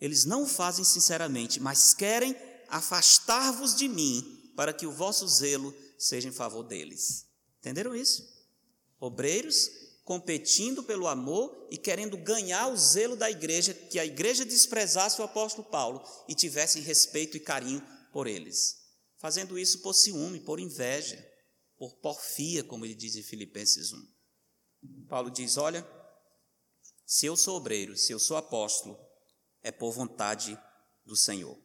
[0.00, 2.36] eles não o fazem sinceramente, mas querem
[2.68, 7.26] afastar-vos de mim, para que o vosso zelo seja em favor deles.
[7.60, 8.22] Entenderam isso?
[9.00, 9.70] Obreiros
[10.04, 15.24] competindo pelo amor e querendo ganhar o zelo da igreja, que a igreja desprezasse o
[15.24, 17.82] apóstolo Paulo e tivesse respeito e carinho
[18.12, 18.78] por eles
[19.18, 21.26] fazendo isso por ciúme, por inveja.
[21.76, 24.17] por porfia, como ele diz em Filipenses 1.
[25.08, 25.86] Paulo diz: Olha,
[27.06, 28.98] se eu sou obreiro, se eu sou apóstolo,
[29.62, 30.58] é por vontade
[31.04, 31.58] do Senhor.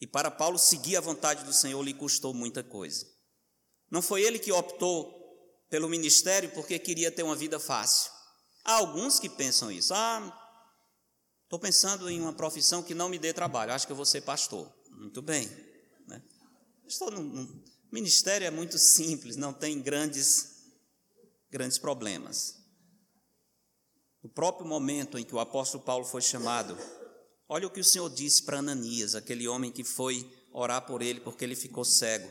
[0.00, 3.06] E para Paulo seguir a vontade do Senhor lhe custou muita coisa.
[3.90, 5.18] Não foi ele que optou
[5.68, 8.10] pelo ministério porque queria ter uma vida fácil.
[8.64, 9.92] Há alguns que pensam isso.
[9.94, 10.20] Ah,
[11.44, 14.22] estou pensando em uma profissão que não me dê trabalho, acho que eu vou ser
[14.22, 14.72] pastor.
[14.90, 15.48] Muito bem.
[16.06, 16.22] Né?
[16.86, 20.48] Estou num, ministério é muito simples, não tem grandes,
[21.50, 22.57] grandes problemas.
[24.22, 26.76] No próprio momento em que o apóstolo Paulo foi chamado,
[27.48, 31.20] olha o que o Senhor disse para Ananias, aquele homem que foi orar por ele
[31.20, 32.28] porque ele ficou cego.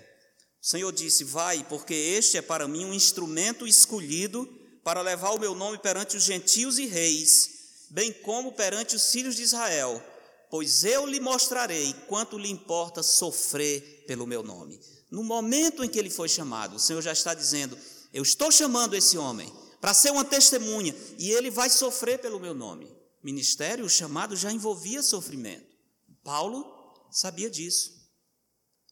[0.62, 4.46] O Senhor disse: Vai, porque este é para mim um instrumento escolhido
[4.84, 9.36] para levar o meu nome perante os gentios e reis, bem como perante os filhos
[9.36, 10.04] de Israel,
[10.50, 14.80] pois eu lhe mostrarei quanto lhe importa sofrer pelo meu nome.
[15.10, 17.78] No momento em que ele foi chamado, o Senhor já está dizendo:
[18.14, 22.53] Eu estou chamando esse homem para ser uma testemunha e ele vai sofrer pelo meu
[22.53, 22.95] nome.
[23.23, 25.75] Ministério, o chamado já envolvia sofrimento.
[26.23, 26.65] Paulo
[27.11, 27.91] sabia disso.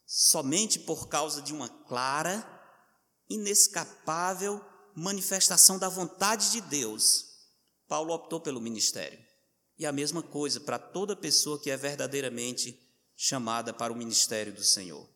[0.05, 2.45] Somente por causa de uma clara,
[3.29, 4.61] inescapável
[4.95, 7.25] manifestação da vontade de Deus,
[7.87, 9.19] Paulo optou pelo ministério.
[9.77, 12.79] E a mesma coisa para toda pessoa que é verdadeiramente
[13.15, 15.07] chamada para o ministério do Senhor.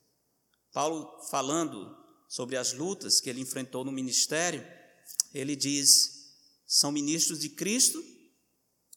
[0.74, 1.98] Paulo, falando
[2.28, 4.66] sobre as lutas que ele enfrentou no ministério,
[5.34, 6.20] ele diz:
[6.68, 8.04] são ministros de Cristo,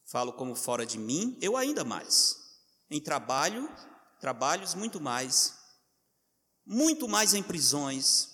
[0.05, 2.37] falo como fora de mim, eu ainda mais.
[2.89, 3.69] Em trabalho,
[4.19, 5.53] trabalhos muito mais,
[6.65, 8.29] muito mais em prisões,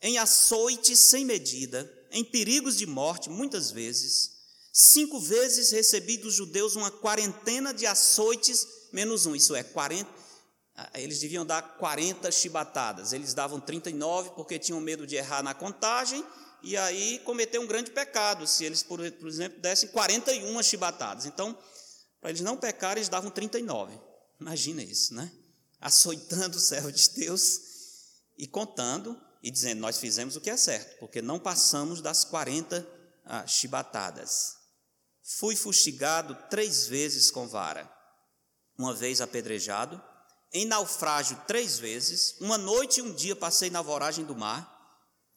[0.00, 4.36] em açoites sem medida, em perigos de morte, muitas vezes.
[4.72, 10.08] Cinco vezes recebi dos judeus uma quarentena de açoites menos um, isso é, 40,
[10.74, 15.54] ah, eles deviam dar 40 chibatadas, eles davam 39 porque tinham medo de errar na
[15.54, 16.24] contagem
[16.66, 21.24] e aí cometer um grande pecado, se eles, por, exemplo, dessem 41 chibatadas.
[21.24, 21.56] Então,
[22.20, 23.98] para eles não pecarem, eles davam 39.
[24.40, 25.30] Imagina isso, né?
[25.80, 27.60] Açoitando o servo de Deus
[28.36, 32.86] e contando e dizendo: Nós fizemos o que é certo, porque não passamos das 40
[33.24, 34.56] ah, chibatadas.
[35.38, 37.90] Fui fustigado três vezes com vara,
[38.78, 40.02] uma vez apedrejado
[40.52, 44.75] em naufrágio três vezes, uma noite e um dia passei na voragem do mar,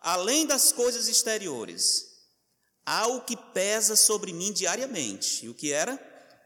[0.00, 2.06] Além das coisas exteriores,
[2.84, 5.44] há o que pesa sobre mim diariamente.
[5.44, 5.98] E o que era?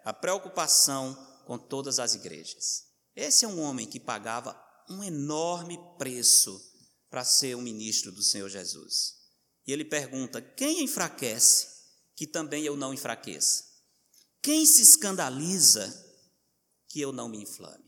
[0.04, 1.14] A preocupação
[1.46, 2.84] com todas as igrejas.
[3.14, 6.60] Esse é um homem que pagava um enorme preço
[7.08, 9.14] para ser um ministro do Senhor Jesus.
[9.66, 11.68] E ele pergunta: quem enfraquece
[12.16, 13.64] que também eu não enfraqueça?
[14.42, 16.04] Quem se escandaliza
[16.88, 17.84] que eu não me inflame?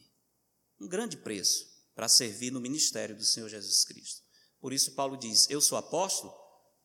[0.81, 4.26] um grande preço para servir no ministério do Senhor Jesus Cristo.
[4.67, 6.35] Por isso, Paulo diz: Eu sou apóstolo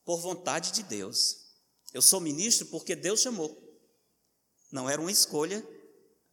[0.05, 1.47] por vontade de Deus.
[1.91, 3.59] Eu sou ministro porque Deus chamou.
[4.71, 5.67] Não era uma escolha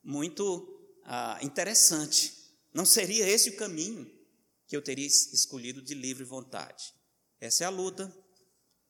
[0.04, 2.34] muito ah, interessante.
[2.70, 4.14] Não seria esse o caminho
[4.66, 6.92] que eu teria escolhido de livre vontade.
[7.40, 8.14] Essa é a luta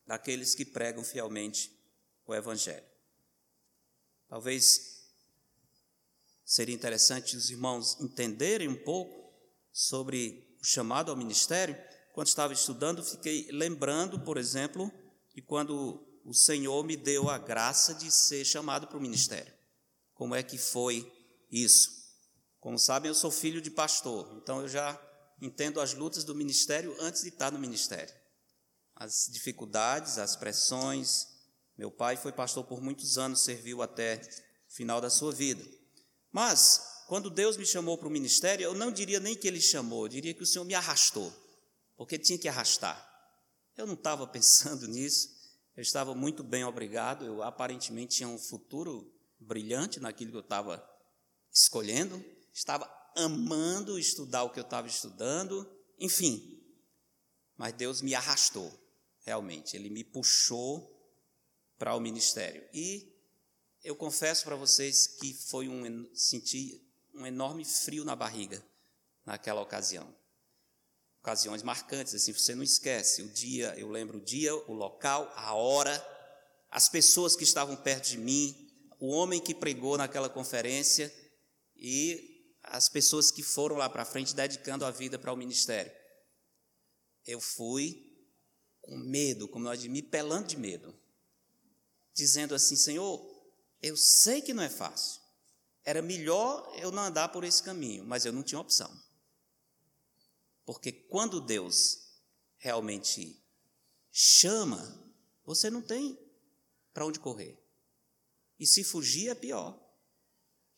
[0.05, 1.73] daqueles que pregam fielmente
[2.27, 2.89] o Evangelho.
[4.29, 4.99] Talvez
[6.45, 9.33] Seria interessante os irmãos entenderem um pouco
[9.71, 11.77] sobre o chamado ao ministério.
[12.19, 14.91] Quando estava estudando, fiquei lembrando, por exemplo,
[15.33, 19.55] de quando o Senhor me deu a graça de ser chamado para o ministério.
[20.15, 21.09] Como é que foi
[21.49, 21.93] isso?
[22.59, 25.01] Como sabem, eu sou filho de pastor, então eu já
[25.41, 28.13] entendo as lutas do ministério antes de estar no ministério.
[28.97, 31.25] As dificuldades, as pressões.
[31.77, 34.21] Meu pai foi pastor por muitos anos, serviu até
[34.69, 35.65] o final da sua vida.
[36.33, 40.07] Mas, quando Deus me chamou para o ministério, eu não diria nem que Ele chamou,
[40.07, 41.33] eu diria que o Senhor me arrastou,
[41.99, 43.05] porque tinha que arrastar.
[43.77, 45.37] Eu não estava pensando nisso,
[45.77, 50.83] eu estava muito bem obrigado, eu aparentemente tinha um futuro brilhante naquilo que eu estava
[51.53, 52.25] escolhendo,
[52.55, 55.69] estava amando estudar o que eu estava estudando,
[55.99, 56.63] enfim.
[57.57, 58.73] Mas Deus me arrastou,
[59.21, 60.97] realmente, Ele me puxou
[61.77, 62.65] para o ministério.
[62.73, 63.13] E
[63.83, 66.85] eu confesso para vocês que foi um senti
[67.15, 68.65] um enorme frio na barriga
[69.25, 70.18] naquela ocasião.
[71.29, 75.53] Ocasiões marcantes, assim, você não esquece o dia, eu lembro o dia, o local, a
[75.53, 75.95] hora,
[76.71, 78.67] as pessoas que estavam perto de mim,
[78.99, 81.15] o homem que pregou naquela conferência
[81.77, 85.93] e as pessoas que foram lá para frente dedicando a vida para o ministério.
[87.27, 88.07] Eu fui
[88.81, 90.99] com medo, como nós me pelando de medo,
[92.15, 93.23] dizendo assim: Senhor,
[93.83, 95.21] eu sei que não é fácil,
[95.85, 98.91] era melhor eu não andar por esse caminho, mas eu não tinha opção.
[100.69, 102.11] Porque quando Deus
[102.59, 103.43] realmente
[104.13, 105.03] chama,
[105.43, 106.19] você não tem
[106.93, 107.59] para onde correr.
[108.61, 109.83] E se fugir é pior.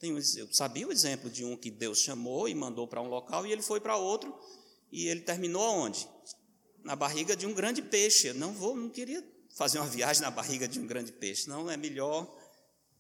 [0.01, 3.51] Eu sabia o exemplo de um que Deus chamou e mandou para um local e
[3.51, 4.33] ele foi para outro
[4.93, 6.09] e ele terminou aonde?
[6.85, 8.29] Na barriga de um grande peixe.
[8.29, 11.49] Eu não vou, não queria fazer uma viagem na barriga de um grande peixe.
[11.49, 12.33] Não, é melhor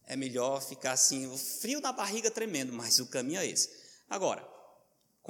[0.09, 3.71] é melhor ficar assim, o frio na barriga tremendo, mas o caminho é esse.
[4.09, 4.45] Agora,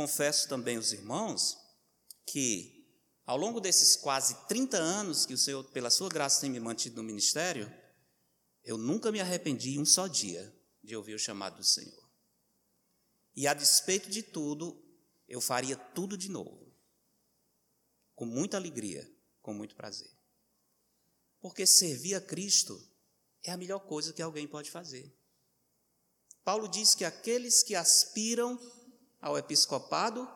[0.00, 1.58] confesso também aos irmãos
[2.24, 2.88] que
[3.26, 6.96] ao longo desses quase 30 anos que o Senhor, pela sua graça, tem me mantido
[6.96, 7.70] no ministério,
[8.64, 10.50] eu nunca me arrependi um só dia
[10.82, 12.10] de ouvir o chamado do Senhor.
[13.36, 14.82] E a despeito de tudo,
[15.28, 16.74] eu faria tudo de novo.
[18.14, 19.06] Com muita alegria,
[19.42, 20.10] com muito prazer.
[21.40, 22.82] Porque servir a Cristo
[23.44, 25.14] é a melhor coisa que alguém pode fazer.
[26.42, 28.58] Paulo diz que aqueles que aspiram
[29.20, 30.28] ao episcopado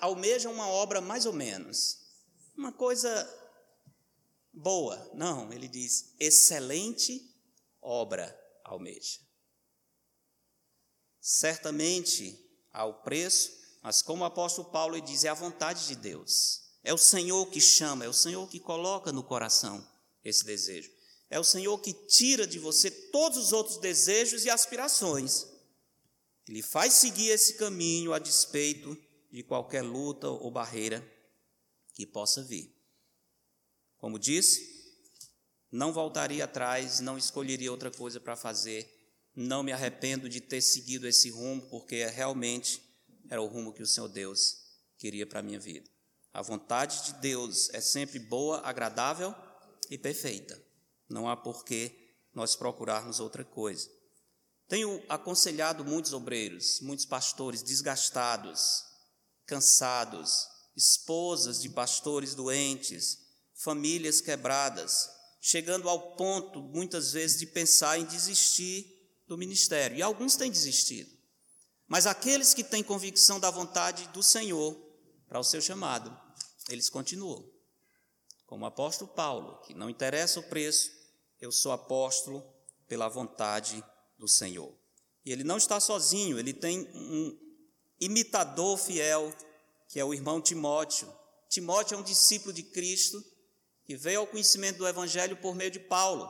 [0.00, 1.98] almejam uma obra mais ou menos,
[2.56, 3.08] uma coisa
[4.52, 5.10] boa.
[5.14, 7.30] Não, ele diz excelente
[7.80, 9.20] obra almeja.
[11.20, 12.38] Certamente
[12.72, 16.62] há o preço, mas como o apóstolo Paulo diz, é a vontade de Deus.
[16.82, 19.86] É o Senhor que chama, é o Senhor que coloca no coração
[20.24, 20.90] esse desejo.
[21.28, 25.46] É o Senhor que tira de você todos os outros desejos e aspirações.
[26.50, 28.98] Ele faz seguir esse caminho a despeito
[29.30, 31.00] de qualquer luta ou barreira
[31.94, 32.74] que possa vir.
[33.96, 34.68] Como disse,
[35.70, 38.84] não voltaria atrás, não escolheria outra coisa para fazer.
[39.32, 42.82] Não me arrependo de ter seguido esse rumo, porque realmente
[43.28, 44.56] era o rumo que o Senhor Deus
[44.98, 45.88] queria para a minha vida.
[46.32, 49.32] A vontade de Deus é sempre boa, agradável
[49.88, 50.60] e perfeita.
[51.08, 53.99] Não há por que nós procurarmos outra coisa.
[54.70, 58.84] Tenho aconselhado muitos obreiros, muitos pastores desgastados,
[59.44, 60.46] cansados,
[60.76, 63.18] esposas de pastores doentes,
[63.52, 65.10] famílias quebradas,
[65.40, 68.86] chegando ao ponto, muitas vezes, de pensar em desistir
[69.26, 69.96] do ministério.
[69.96, 71.10] E alguns têm desistido.
[71.88, 74.80] Mas aqueles que têm convicção da vontade do Senhor
[75.26, 76.16] para o seu chamado,
[76.68, 77.44] eles continuam.
[78.46, 80.92] Como o apóstolo Paulo, que não interessa o preço,
[81.40, 82.40] eu sou apóstolo
[82.86, 83.84] pela vontade
[84.20, 84.72] do Senhor.
[85.24, 87.36] E ele não está sozinho, ele tem um
[87.98, 89.34] imitador fiel,
[89.88, 91.12] que é o irmão Timóteo.
[91.48, 93.22] Timóteo é um discípulo de Cristo
[93.84, 96.28] que veio ao conhecimento do Evangelho por meio de Paulo.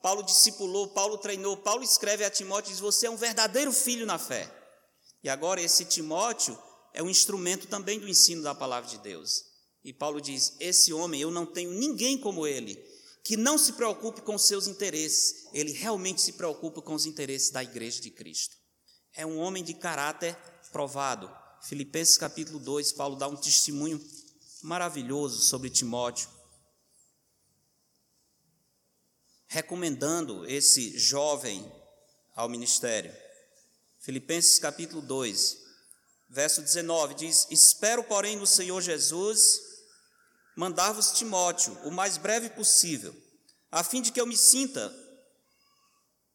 [0.00, 4.06] Paulo discipulou, Paulo treinou, Paulo escreve a Timóteo e diz: Você é um verdadeiro filho
[4.06, 4.50] na fé.
[5.22, 6.56] E agora esse Timóteo
[6.94, 9.44] é um instrumento também do ensino da palavra de Deus.
[9.82, 12.82] E Paulo diz: Esse homem, eu não tenho ninguém como ele,
[13.24, 17.62] que não se preocupe com seus interesses, ele realmente se preocupa com os interesses da
[17.62, 18.56] igreja de Cristo.
[19.14, 20.36] É um homem de caráter
[20.72, 21.30] provado.
[21.62, 24.00] Filipenses capítulo 2, Paulo dá um testemunho
[24.62, 26.28] maravilhoso sobre Timóteo.
[29.50, 31.70] recomendando esse jovem
[32.36, 33.12] ao ministério.
[33.98, 35.58] Filipenses capítulo 2,
[36.28, 39.60] verso 19 diz: Espero, porém, no Senhor Jesus
[40.56, 43.14] mandar-vos Timóteo o mais breve possível,
[43.70, 44.94] a fim de que eu me sinta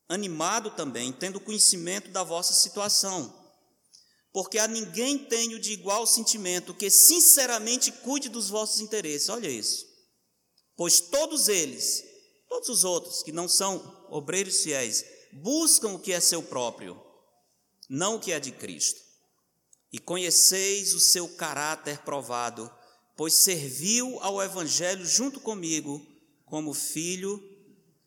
[0.07, 3.43] animado também, tendo conhecimento da vossa situação.
[4.31, 9.29] Porque a ninguém tenho de igual sentimento que sinceramente cuide dos vossos interesses.
[9.29, 9.85] Olha isso.
[10.75, 12.03] Pois todos eles
[12.55, 15.03] Todos os outros que não são obreiros fiéis
[15.33, 16.97] buscam o que é seu próprio,
[17.89, 19.01] não o que é de Cristo.
[19.91, 22.71] E conheceis o seu caráter provado,
[23.15, 26.05] pois serviu ao Evangelho junto comigo
[26.45, 27.41] como filho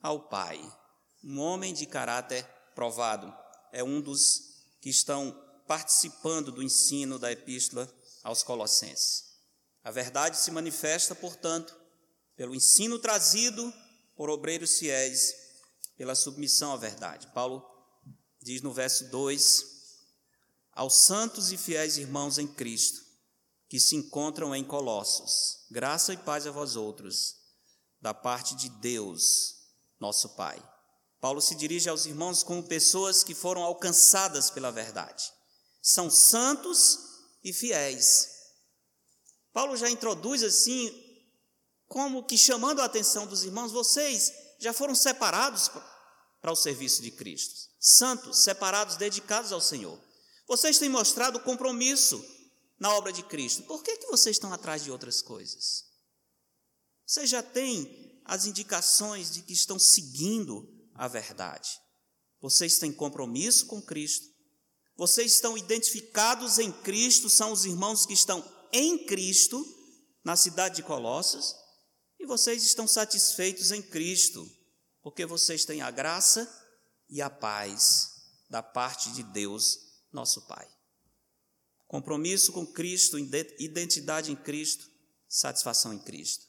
[0.02, 0.60] ao Pai.
[1.24, 2.44] Um homem de caráter
[2.74, 3.34] provado
[3.72, 5.36] é um dos que estão
[5.66, 7.92] participando do ensino da epístola
[8.22, 9.24] aos Colossenses.
[9.82, 11.76] A verdade se manifesta, portanto,
[12.36, 13.72] pelo ensino trazido
[14.16, 15.34] por obreiros fiéis
[15.96, 17.26] pela submissão à verdade.
[17.34, 17.64] Paulo
[18.40, 19.64] diz no verso 2:
[20.72, 23.07] Aos santos e fiéis irmãos em Cristo,
[23.68, 27.36] que se encontram em Colossos, graça e paz a vós outros,
[28.00, 29.56] da parte de Deus,
[30.00, 30.62] nosso Pai.
[31.20, 35.24] Paulo se dirige aos irmãos como pessoas que foram alcançadas pela verdade.
[35.82, 36.98] São santos
[37.44, 38.28] e fiéis.
[39.52, 40.90] Paulo já introduz assim,
[41.86, 45.68] como que chamando a atenção dos irmãos, vocês já foram separados
[46.40, 49.98] para o serviço de Cristo, santos, separados, dedicados ao Senhor.
[50.46, 52.24] Vocês têm mostrado compromisso
[52.78, 53.62] na obra de Cristo.
[53.64, 55.84] Por que, que vocês estão atrás de outras coisas?
[57.06, 61.70] Vocês já têm as indicações de que estão seguindo a verdade.
[62.40, 64.26] Vocês têm compromisso com Cristo.
[64.96, 69.64] Vocês estão identificados em Cristo, são os irmãos que estão em Cristo,
[70.24, 71.54] na cidade de Colossos,
[72.18, 74.46] e vocês estão satisfeitos em Cristo,
[75.02, 76.46] porque vocês têm a graça
[77.08, 78.10] e a paz
[78.50, 79.78] da parte de Deus,
[80.12, 80.77] nosso Pai.
[81.88, 84.88] Compromisso com Cristo, identidade em Cristo,
[85.26, 86.46] satisfação em Cristo.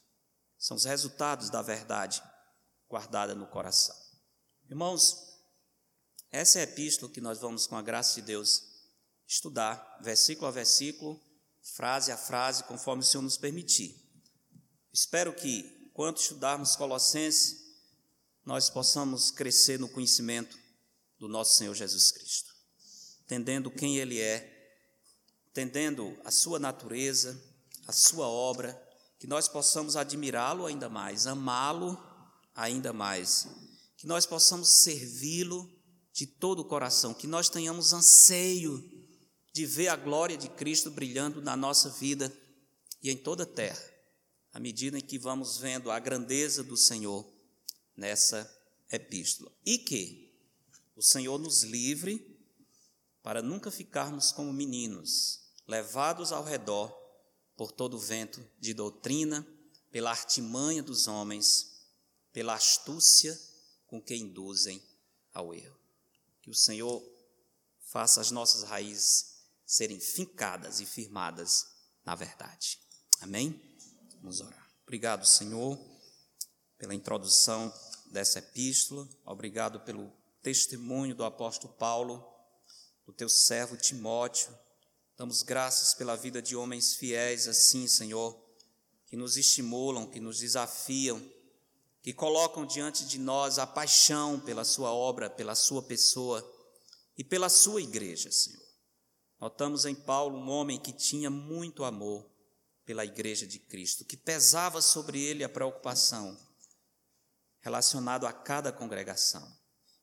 [0.58, 2.22] São os resultados da verdade
[2.86, 3.96] guardada no coração.
[4.68, 5.16] Irmãos,
[6.30, 8.62] essa é a epístola que nós vamos, com a graça de Deus,
[9.26, 11.18] estudar, versículo a versículo,
[11.62, 13.98] frase a frase, conforme o Senhor nos permitir.
[14.92, 17.60] Espero que, enquanto estudarmos Colossenses,
[18.44, 20.58] nós possamos crescer no conhecimento
[21.18, 22.52] do nosso Senhor Jesus Cristo,
[23.22, 24.59] entendendo quem Ele é,
[25.50, 27.40] entendendo a Sua natureza,
[27.86, 28.80] a Sua obra,
[29.18, 31.98] que nós possamos admirá-lo ainda mais, amá-lo
[32.54, 33.48] ainda mais,
[33.96, 35.70] que nós possamos servi-lo
[36.12, 38.82] de todo o coração, que nós tenhamos anseio
[39.52, 42.32] de ver a glória de Cristo brilhando na nossa vida
[43.02, 43.82] e em toda a terra,
[44.52, 47.26] à medida em que vamos vendo a grandeza do Senhor
[47.96, 48.50] nessa
[48.90, 49.50] epístola.
[49.64, 50.32] E que
[50.96, 52.38] o Senhor nos livre
[53.22, 55.39] para nunca ficarmos como meninos,
[55.70, 56.90] levados ao redor
[57.56, 59.46] por todo o vento de doutrina,
[59.88, 61.86] pela artimanha dos homens,
[62.32, 63.38] pela astúcia
[63.86, 64.82] com que induzem
[65.32, 65.78] ao erro.
[66.42, 67.00] Que o Senhor
[67.84, 71.66] faça as nossas raízes serem fincadas e firmadas
[72.04, 72.80] na verdade.
[73.20, 73.60] Amém?
[74.20, 74.68] Vamos orar.
[74.82, 75.78] Obrigado, Senhor,
[76.78, 77.72] pela introdução
[78.06, 79.08] dessa epístola.
[79.24, 80.12] Obrigado pelo
[80.42, 82.26] testemunho do apóstolo Paulo,
[83.06, 84.52] do teu servo Timóteo
[85.20, 88.42] Damos graças pela vida de homens fiéis assim, Senhor,
[89.04, 91.22] que nos estimulam, que nos desafiam,
[92.00, 96.42] que colocam diante de nós a paixão pela Sua obra, pela Sua pessoa
[97.18, 98.66] e pela Sua igreja, Senhor.
[99.38, 102.26] Notamos em Paulo um homem que tinha muito amor
[102.86, 106.34] pela igreja de Cristo, que pesava sobre ele a preocupação
[107.60, 109.46] relacionado a cada congregação,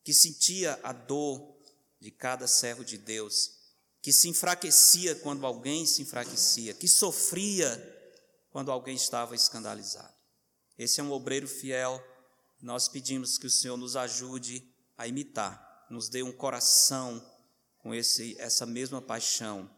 [0.03, 1.57] que sentia a dor
[1.99, 3.56] de cada servo de Deus
[4.07, 7.67] que se enfraquecia quando alguém se enfraquecia, que sofria
[8.49, 10.15] quando alguém estava escandalizado.
[10.77, 12.01] Esse é um obreiro fiel.
[12.61, 17.21] Nós pedimos que o Senhor nos ajude a imitar, nos dê um coração
[17.79, 19.69] com esse, essa mesma paixão,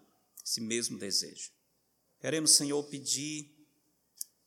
[0.45, 1.49] esse mesmo desejo.
[2.21, 3.51] Queremos, Senhor, pedir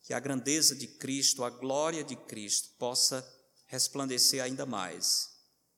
[0.04, 3.28] que a grandeza de Cristo, a glória de Cristo, possa
[3.66, 5.28] resplandecer ainda mais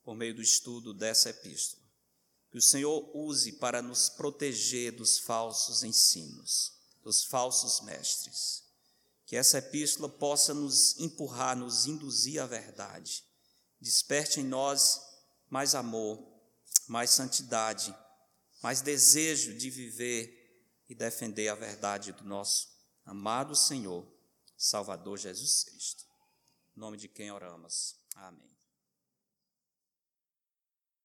[0.03, 1.84] por meio do estudo dessa epístola
[2.55, 8.63] que o Senhor use para nos proteger dos falsos ensinos, dos falsos mestres.
[9.27, 13.25] Que essa epístola possa nos empurrar, nos induzir à verdade.
[13.81, 15.01] Desperte em nós
[15.51, 16.25] mais amor,
[16.87, 17.93] mais santidade,
[18.63, 22.69] mais desejo de viver e defender a verdade do nosso
[23.05, 24.07] amado Senhor,
[24.57, 26.05] Salvador Jesus Cristo.
[26.77, 27.97] Em nome de quem oramos.
[28.15, 28.54] Amém.